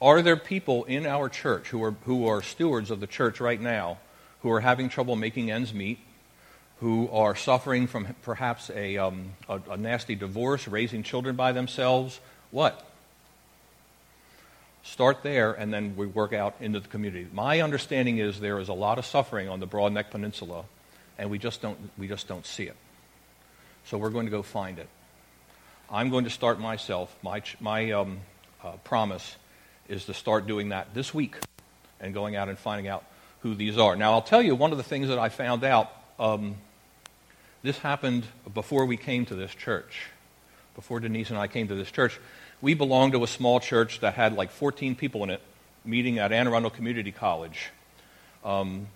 Are 0.00 0.22
there 0.22 0.36
people 0.36 0.84
in 0.84 1.06
our 1.06 1.28
church 1.28 1.68
who 1.68 1.82
are, 1.84 1.94
who 2.04 2.26
are 2.26 2.42
stewards 2.42 2.90
of 2.90 3.00
the 3.00 3.06
church 3.06 3.40
right 3.40 3.60
now 3.60 3.98
who 4.42 4.50
are 4.50 4.60
having 4.60 4.88
trouble 4.88 5.16
making 5.16 5.50
ends 5.50 5.74
meet, 5.74 5.98
who 6.80 7.08
are 7.10 7.34
suffering 7.34 7.86
from 7.86 8.14
perhaps 8.22 8.70
a, 8.70 8.98
um, 8.98 9.32
a, 9.48 9.60
a 9.70 9.76
nasty 9.76 10.14
divorce, 10.14 10.68
raising 10.68 11.02
children 11.02 11.34
by 11.34 11.52
themselves? 11.52 12.20
What? 12.50 12.84
Start 14.84 15.22
there, 15.22 15.52
and 15.52 15.72
then 15.74 15.96
we 15.96 16.06
work 16.06 16.32
out 16.32 16.54
into 16.60 16.80
the 16.80 16.88
community. 16.88 17.26
My 17.32 17.60
understanding 17.60 18.18
is 18.18 18.40
there 18.40 18.58
is 18.58 18.68
a 18.68 18.74
lot 18.74 18.98
of 18.98 19.04
suffering 19.04 19.48
on 19.48 19.60
the 19.60 19.66
Broad 19.66 19.92
Neck 19.92 20.10
Peninsula, 20.10 20.64
and 21.18 21.30
we 21.30 21.38
just 21.38 21.60
don't, 21.60 21.78
we 21.98 22.06
just 22.06 22.28
don't 22.28 22.46
see 22.46 22.64
it. 22.64 22.76
So 23.84 23.98
we're 23.98 24.10
going 24.10 24.26
to 24.26 24.30
go 24.30 24.42
find 24.42 24.78
it. 24.78 24.88
I'm 25.90 26.10
going 26.10 26.24
to 26.24 26.30
start 26.30 26.60
myself. 26.60 27.14
My, 27.22 27.42
my 27.60 27.90
um, 27.92 28.18
uh, 28.62 28.72
promise 28.84 29.36
is 29.88 30.04
to 30.04 30.14
start 30.14 30.46
doing 30.46 30.68
that 30.68 30.94
this 30.94 31.12
week 31.12 31.36
and 31.98 32.14
going 32.14 32.36
out 32.36 32.48
and 32.48 32.58
finding 32.58 32.86
out 32.86 33.04
who 33.40 33.54
these 33.54 33.78
are. 33.78 33.96
Now, 33.96 34.12
I'll 34.12 34.22
tell 34.22 34.42
you 34.42 34.54
one 34.54 34.70
of 34.70 34.78
the 34.78 34.84
things 34.84 35.08
that 35.08 35.18
I 35.18 35.28
found 35.28 35.64
out. 35.64 35.90
Um, 36.18 36.56
this 37.62 37.78
happened 37.78 38.24
before 38.54 38.86
we 38.86 38.96
came 38.96 39.26
to 39.26 39.34
this 39.34 39.54
church. 39.54 40.06
Before 40.74 41.00
Denise 41.00 41.30
and 41.30 41.38
I 41.38 41.48
came 41.48 41.68
to 41.68 41.74
this 41.74 41.90
church, 41.90 42.20
we 42.60 42.74
belonged 42.74 43.12
to 43.12 43.24
a 43.24 43.26
small 43.26 43.60
church 43.60 44.00
that 44.00 44.14
had 44.14 44.34
like 44.34 44.50
14 44.50 44.94
people 44.94 45.24
in 45.24 45.30
it, 45.30 45.42
meeting 45.84 46.18
at 46.18 46.32
Anne 46.32 46.46
Arundel 46.46 46.70
Community 46.70 47.12
College, 47.12 47.70
um, 48.44 48.86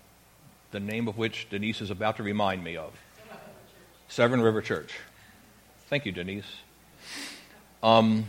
the 0.70 0.80
name 0.80 1.08
of 1.08 1.18
which 1.18 1.48
Denise 1.50 1.80
is 1.80 1.90
about 1.90 2.16
to 2.16 2.22
remind 2.22 2.62
me 2.62 2.76
of. 2.76 2.92
Severn 4.08 4.40
River 4.42 4.60
Church. 4.60 4.92
Thank 5.88 6.06
you, 6.06 6.12
Denise. 6.12 6.44
Um, 7.82 8.26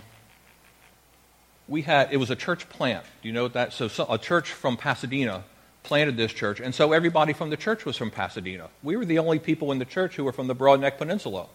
we 1.68 1.82
had 1.82 2.12
it 2.12 2.18
was 2.18 2.30
a 2.30 2.36
church 2.36 2.68
plant. 2.70 3.06
Do 3.22 3.28
you 3.28 3.34
know 3.34 3.48
that? 3.50 3.74
So, 3.74 3.88
so, 3.88 4.06
a 4.10 4.18
church 4.18 4.52
from 4.52 4.78
Pasadena 4.78 5.44
planted 5.84 6.18
this 6.18 6.32
church, 6.32 6.60
and 6.60 6.74
so 6.74 6.94
everybody 6.94 7.34
from 7.34 7.50
the 7.50 7.58
church 7.58 7.86
was 7.86 7.98
from 7.98 8.10
Pasadena. 8.10 8.70
We 8.82 8.96
were 8.96 9.06
the 9.06 9.20
only 9.20 9.40
people 9.40 9.72
in 9.72 9.80
the 9.80 9.86
church 9.86 10.16
who 10.16 10.24
were 10.24 10.32
from 10.32 10.48
the 10.48 10.56
Broad 10.56 10.80
Neck 10.80 10.98
Peninsula. 10.98 11.48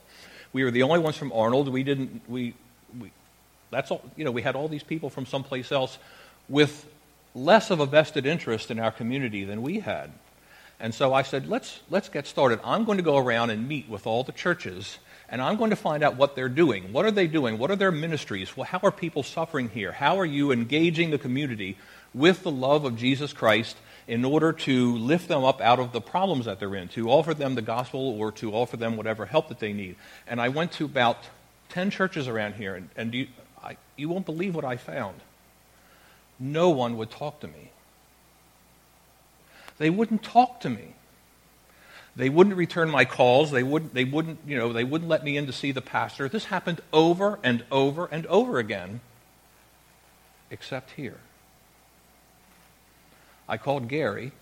We 0.52 0.64
were 0.64 0.70
the 0.70 0.82
only 0.82 1.00
ones 1.00 1.16
from 1.16 1.32
Arnold. 1.32 1.68
We 1.68 1.82
didn't. 1.82 2.22
We, 2.28 2.54
we 2.98 3.10
that's 3.70 3.90
all. 3.90 4.02
You 4.16 4.24
know, 4.24 4.30
we 4.30 4.42
had 4.42 4.56
all 4.56 4.68
these 4.68 4.82
people 4.82 5.10
from 5.10 5.26
someplace 5.26 5.72
else 5.72 5.98
with 6.48 6.86
less 7.34 7.70
of 7.70 7.80
a 7.80 7.86
vested 7.86 8.26
interest 8.26 8.70
in 8.70 8.78
our 8.78 8.90
community 8.90 9.44
than 9.44 9.62
we 9.62 9.80
had. 9.80 10.10
And 10.80 10.94
so 10.94 11.12
I 11.12 11.22
said, 11.22 11.48
let's, 11.48 11.80
let's 11.90 12.08
get 12.08 12.26
started. 12.26 12.60
I'm 12.64 12.84
going 12.84 12.98
to 12.98 13.04
go 13.04 13.16
around 13.16 13.50
and 13.50 13.66
meet 13.66 13.88
with 13.88 14.06
all 14.06 14.22
the 14.22 14.32
churches 14.32 14.98
and 15.28 15.42
I'm 15.42 15.56
going 15.56 15.70
to 15.70 15.76
find 15.76 16.02
out 16.02 16.16
what 16.16 16.34
they're 16.34 16.48
doing. 16.48 16.92
What 16.92 17.04
are 17.04 17.10
they 17.10 17.26
doing? 17.26 17.58
What 17.58 17.70
are 17.70 17.76
their 17.76 17.92
ministries? 17.92 18.56
Well, 18.56 18.64
how 18.64 18.80
are 18.82 18.90
people 18.90 19.22
suffering 19.22 19.68
here? 19.68 19.92
How 19.92 20.18
are 20.18 20.24
you 20.24 20.52
engaging 20.52 21.10
the 21.10 21.18
community 21.18 21.76
with 22.14 22.42
the 22.42 22.50
love 22.50 22.84
of 22.84 22.96
Jesus 22.96 23.34
Christ 23.34 23.76
in 24.08 24.24
order 24.24 24.54
to 24.54 24.96
lift 24.96 25.28
them 25.28 25.44
up 25.44 25.60
out 25.60 25.78
of 25.78 25.92
the 25.92 26.00
problems 26.00 26.46
that 26.46 26.58
they're 26.58 26.74
in, 26.74 26.88
to 26.88 27.10
offer 27.10 27.34
them 27.34 27.54
the 27.54 27.62
gospel 27.62 28.18
or 28.18 28.32
to 28.32 28.52
offer 28.52 28.78
them 28.78 28.96
whatever 28.96 29.26
help 29.26 29.48
that 29.48 29.60
they 29.60 29.74
need? 29.74 29.96
And 30.26 30.40
I 30.40 30.48
went 30.48 30.72
to 30.72 30.86
about 30.86 31.18
10 31.68 31.90
churches 31.90 32.26
around 32.26 32.54
here, 32.54 32.74
and, 32.74 32.88
and 32.96 33.14
you, 33.14 33.28
I, 33.62 33.76
you 33.96 34.08
won't 34.08 34.24
believe 34.24 34.54
what 34.54 34.64
I 34.64 34.78
found. 34.78 35.20
No 36.40 36.70
one 36.70 36.96
would 36.96 37.10
talk 37.10 37.40
to 37.40 37.46
me. 37.46 37.70
They 39.76 39.90
wouldn't 39.90 40.22
talk 40.22 40.60
to 40.60 40.70
me. 40.70 40.94
They 42.16 42.30
wouldn't 42.30 42.56
return 42.56 42.90
my 42.90 43.04
calls. 43.04 43.50
They 43.50 43.62
wouldn't, 43.62 43.92
they 43.92 44.04
wouldn't, 44.04 44.40
you 44.46 44.58
know, 44.58 44.72
they 44.72 44.84
wouldn't 44.84 45.08
let 45.08 45.22
me 45.22 45.36
in 45.36 45.46
to 45.46 45.52
see 45.52 45.70
the 45.70 45.82
pastor. 45.82 46.28
This 46.28 46.46
happened 46.46 46.80
over 46.92 47.38
and 47.44 47.62
over 47.70 48.06
and 48.06 48.26
over 48.26 48.58
again, 48.58 49.00
except 50.50 50.92
here. 50.92 51.18
I 53.48 53.56
called 53.56 53.88
Gary, 53.88 54.32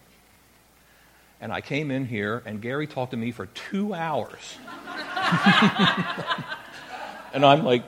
and 1.41 1.53
I 1.53 1.61
came 1.61 1.91
in 1.91 2.07
here, 2.07 2.43
and 2.45 2.61
Gary 2.61 2.87
talked 2.87 3.13
to 3.13 3.17
me 3.17 3.31
for 3.31 3.47
two 3.47 3.95
hours. 3.95 4.57
and 7.33 7.45
I'm 7.45 7.65
like, 7.65 7.85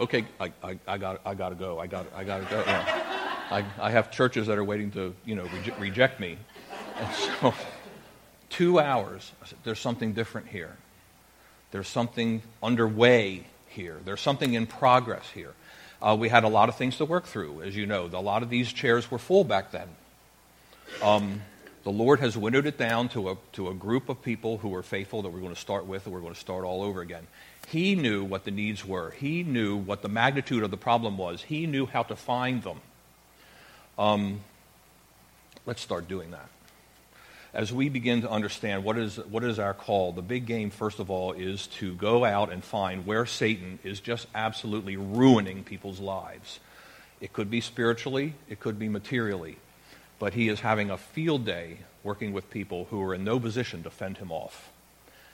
okay, 0.00 0.24
I, 0.40 0.52
I, 0.62 0.78
I 0.86 0.98
got 0.98 1.20
I 1.24 1.34
got 1.34 1.50
to 1.50 1.54
go. 1.54 1.78
I 1.78 1.86
got 1.86 2.06
I 2.14 2.24
got 2.24 2.38
to 2.38 2.54
go. 2.54 2.62
Yeah. 2.66 3.04
I, 3.50 3.64
I 3.80 3.90
have 3.90 4.10
churches 4.10 4.46
that 4.48 4.58
are 4.58 4.64
waiting 4.64 4.90
to 4.92 5.14
you 5.24 5.34
know 5.34 5.44
reje- 5.44 5.78
reject 5.80 6.20
me, 6.20 6.36
and 6.98 7.14
so 7.40 7.54
two 8.50 8.80
hours. 8.80 9.32
There's 9.64 9.80
something 9.80 10.12
different 10.12 10.48
here. 10.48 10.76
There's 11.70 11.88
something 11.88 12.42
underway 12.62 13.44
here. 13.68 13.98
There's 14.04 14.20
something 14.20 14.54
in 14.54 14.66
progress 14.66 15.28
here. 15.30 15.52
Uh, 16.00 16.16
we 16.18 16.28
had 16.28 16.44
a 16.44 16.48
lot 16.48 16.68
of 16.68 16.76
things 16.76 16.96
to 16.98 17.04
work 17.04 17.26
through, 17.26 17.62
as 17.62 17.76
you 17.76 17.86
know. 17.86 18.06
A 18.06 18.20
lot 18.20 18.42
of 18.42 18.50
these 18.50 18.72
chairs 18.72 19.10
were 19.10 19.18
full 19.18 19.44
back 19.44 19.72
then. 19.72 19.88
Um, 21.02 21.42
the 21.84 21.90
Lord 21.90 22.20
has 22.20 22.36
winnowed 22.36 22.66
it 22.66 22.76
down 22.76 23.08
to 23.10 23.30
a, 23.30 23.36
to 23.52 23.68
a 23.68 23.74
group 23.74 24.08
of 24.08 24.22
people 24.22 24.58
who 24.58 24.74
are 24.74 24.82
faithful 24.82 25.22
that 25.22 25.30
we're 25.30 25.40
going 25.40 25.54
to 25.54 25.60
start 25.60 25.86
with 25.86 26.06
and 26.06 26.14
we're 26.14 26.20
going 26.20 26.34
to 26.34 26.40
start 26.40 26.64
all 26.64 26.82
over 26.82 27.00
again. 27.00 27.26
He 27.68 27.94
knew 27.94 28.24
what 28.24 28.44
the 28.44 28.50
needs 28.50 28.84
were. 28.84 29.10
He 29.10 29.42
knew 29.42 29.76
what 29.76 30.02
the 30.02 30.08
magnitude 30.08 30.62
of 30.62 30.70
the 30.70 30.76
problem 30.76 31.16
was. 31.16 31.42
He 31.42 31.66
knew 31.66 31.86
how 31.86 32.02
to 32.04 32.16
find 32.16 32.62
them. 32.62 32.80
Um, 33.98 34.40
let's 35.66 35.80
start 35.80 36.08
doing 36.08 36.30
that 36.32 36.48
as 37.54 37.72
we 37.72 37.88
begin 37.88 38.22
to 38.22 38.30
understand 38.30 38.84
what 38.84 38.98
is, 38.98 39.16
what 39.16 39.42
is 39.42 39.58
our 39.58 39.74
call, 39.74 40.12
the 40.12 40.22
big 40.22 40.46
game, 40.46 40.70
first 40.70 40.98
of 40.98 41.10
all, 41.10 41.32
is 41.32 41.66
to 41.66 41.94
go 41.94 42.24
out 42.24 42.52
and 42.52 42.62
find 42.62 43.06
where 43.06 43.26
Satan 43.26 43.78
is 43.82 44.00
just 44.00 44.26
absolutely 44.34 44.96
ruining 44.96 45.64
people's 45.64 46.00
lives. 46.00 46.60
It 47.20 47.32
could 47.32 47.50
be 47.50 47.60
spiritually, 47.60 48.34
it 48.48 48.60
could 48.60 48.78
be 48.78 48.88
materially, 48.88 49.56
but 50.18 50.34
he 50.34 50.48
is 50.48 50.60
having 50.60 50.90
a 50.90 50.96
field 50.96 51.44
day 51.44 51.78
working 52.02 52.32
with 52.32 52.50
people 52.50 52.86
who 52.90 53.02
are 53.02 53.14
in 53.14 53.24
no 53.24 53.38
position 53.38 53.82
to 53.82 53.90
fend 53.90 54.18
him 54.18 54.32
off. 54.32 54.70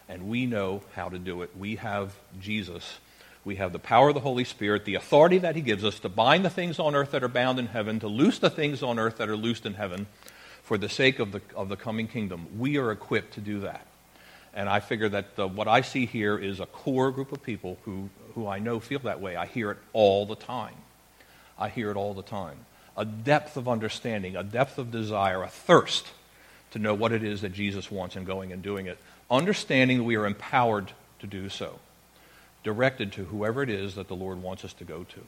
And 0.09 0.29
we 0.29 0.47
know 0.47 0.83
how 0.94 1.09
to 1.09 1.18
do 1.18 1.42
it. 1.42 1.51
We 1.57 1.77
have 1.77 2.14
Jesus. 2.40 2.99
We 3.44 3.57
have 3.57 3.73
the 3.73 3.79
power 3.79 4.09
of 4.09 4.14
the 4.14 4.20
Holy 4.20 4.44
Spirit, 4.44 4.85
the 4.85 4.94
authority 4.94 5.38
that 5.38 5.57
he 5.57 5.62
gives 5.62 5.85
us 5.85 5.99
to 6.01 6.09
bind 6.09 6.44
the 6.44 6.51
things 6.51 6.79
on 6.79 6.94
earth 6.94 7.11
that 7.12 7.23
are 7.23 7.29
bound 7.29 7.59
in 7.59 7.66
heaven, 7.66 8.01
to 8.01 8.09
loose 8.09 8.38
the 8.38 8.51
things 8.51 8.83
on 8.83 8.99
earth 8.99 9.18
that 9.18 9.29
are 9.29 9.37
loosed 9.37 9.66
in 9.66 9.75
heaven 9.75 10.07
for 10.62 10.79
the 10.79 10.88
sake 10.88 11.18
of 11.18 11.33
the, 11.33 11.42
of 11.55 11.68
the 11.68 11.77
coming 11.77 12.09
kingdom. 12.09 12.47
We 12.59 12.79
are 12.79 12.90
equipped 12.90 13.35
to 13.35 13.40
do 13.40 13.61
that. 13.61 13.87
And 14.55 14.68
I 14.68 14.81
figure 14.81 15.09
that 15.09 15.37
the, 15.37 15.47
what 15.49 15.68
I 15.68 15.81
see 15.81 16.07
here 16.07 16.38
is 16.38 16.61
a 16.61 16.66
core 16.66 17.11
group 17.11 17.33
of 17.33 17.42
people 17.42 17.79
who, 17.85 18.09
who 18.35 18.47
I 18.47 18.61
know 18.61 18.81
feel 18.81 19.01
that 19.01 19.20
way. 19.20 19.37
I 19.37 19.47
hear 19.47 19.70
it 19.73 19.79
all 19.92 20.27
the 20.27 20.37
time. 20.37 20.75
I 21.59 21.68
hear 21.68 21.90
it 21.90 21.97
all 21.97 22.14
the 22.14 22.23
time. 22.23 22.59
A 22.96 23.04
depth 23.04 23.57
of 23.57 23.68
understanding, 23.68 24.37
a 24.37 24.42
depth 24.42 24.78
of 24.78 24.90
desire, 24.90 25.42
a 25.42 25.48
thirst 25.48 26.07
to 26.70 26.78
know 26.78 26.94
what 26.94 27.12
it 27.12 27.22
is 27.22 27.40
that 27.42 27.52
Jesus 27.52 27.90
wants 27.90 28.16
and 28.16 28.26
going 28.26 28.52
and 28.52 28.62
doing 28.62 28.87
it. 28.87 28.98
Understanding 29.30 29.98
that 29.98 30.04
we 30.04 30.16
are 30.16 30.26
empowered 30.26 30.92
to 31.20 31.26
do 31.26 31.48
so, 31.48 31.78
directed 32.62 33.12
to 33.12 33.24
whoever 33.24 33.62
it 33.62 33.70
is 33.70 33.94
that 33.94 34.09
the 34.09 34.16
Lord 34.16 34.42
wants 34.42 34.64
us 34.64 34.72
to 34.74 34.85
go 34.85 35.04
to. 35.04 35.20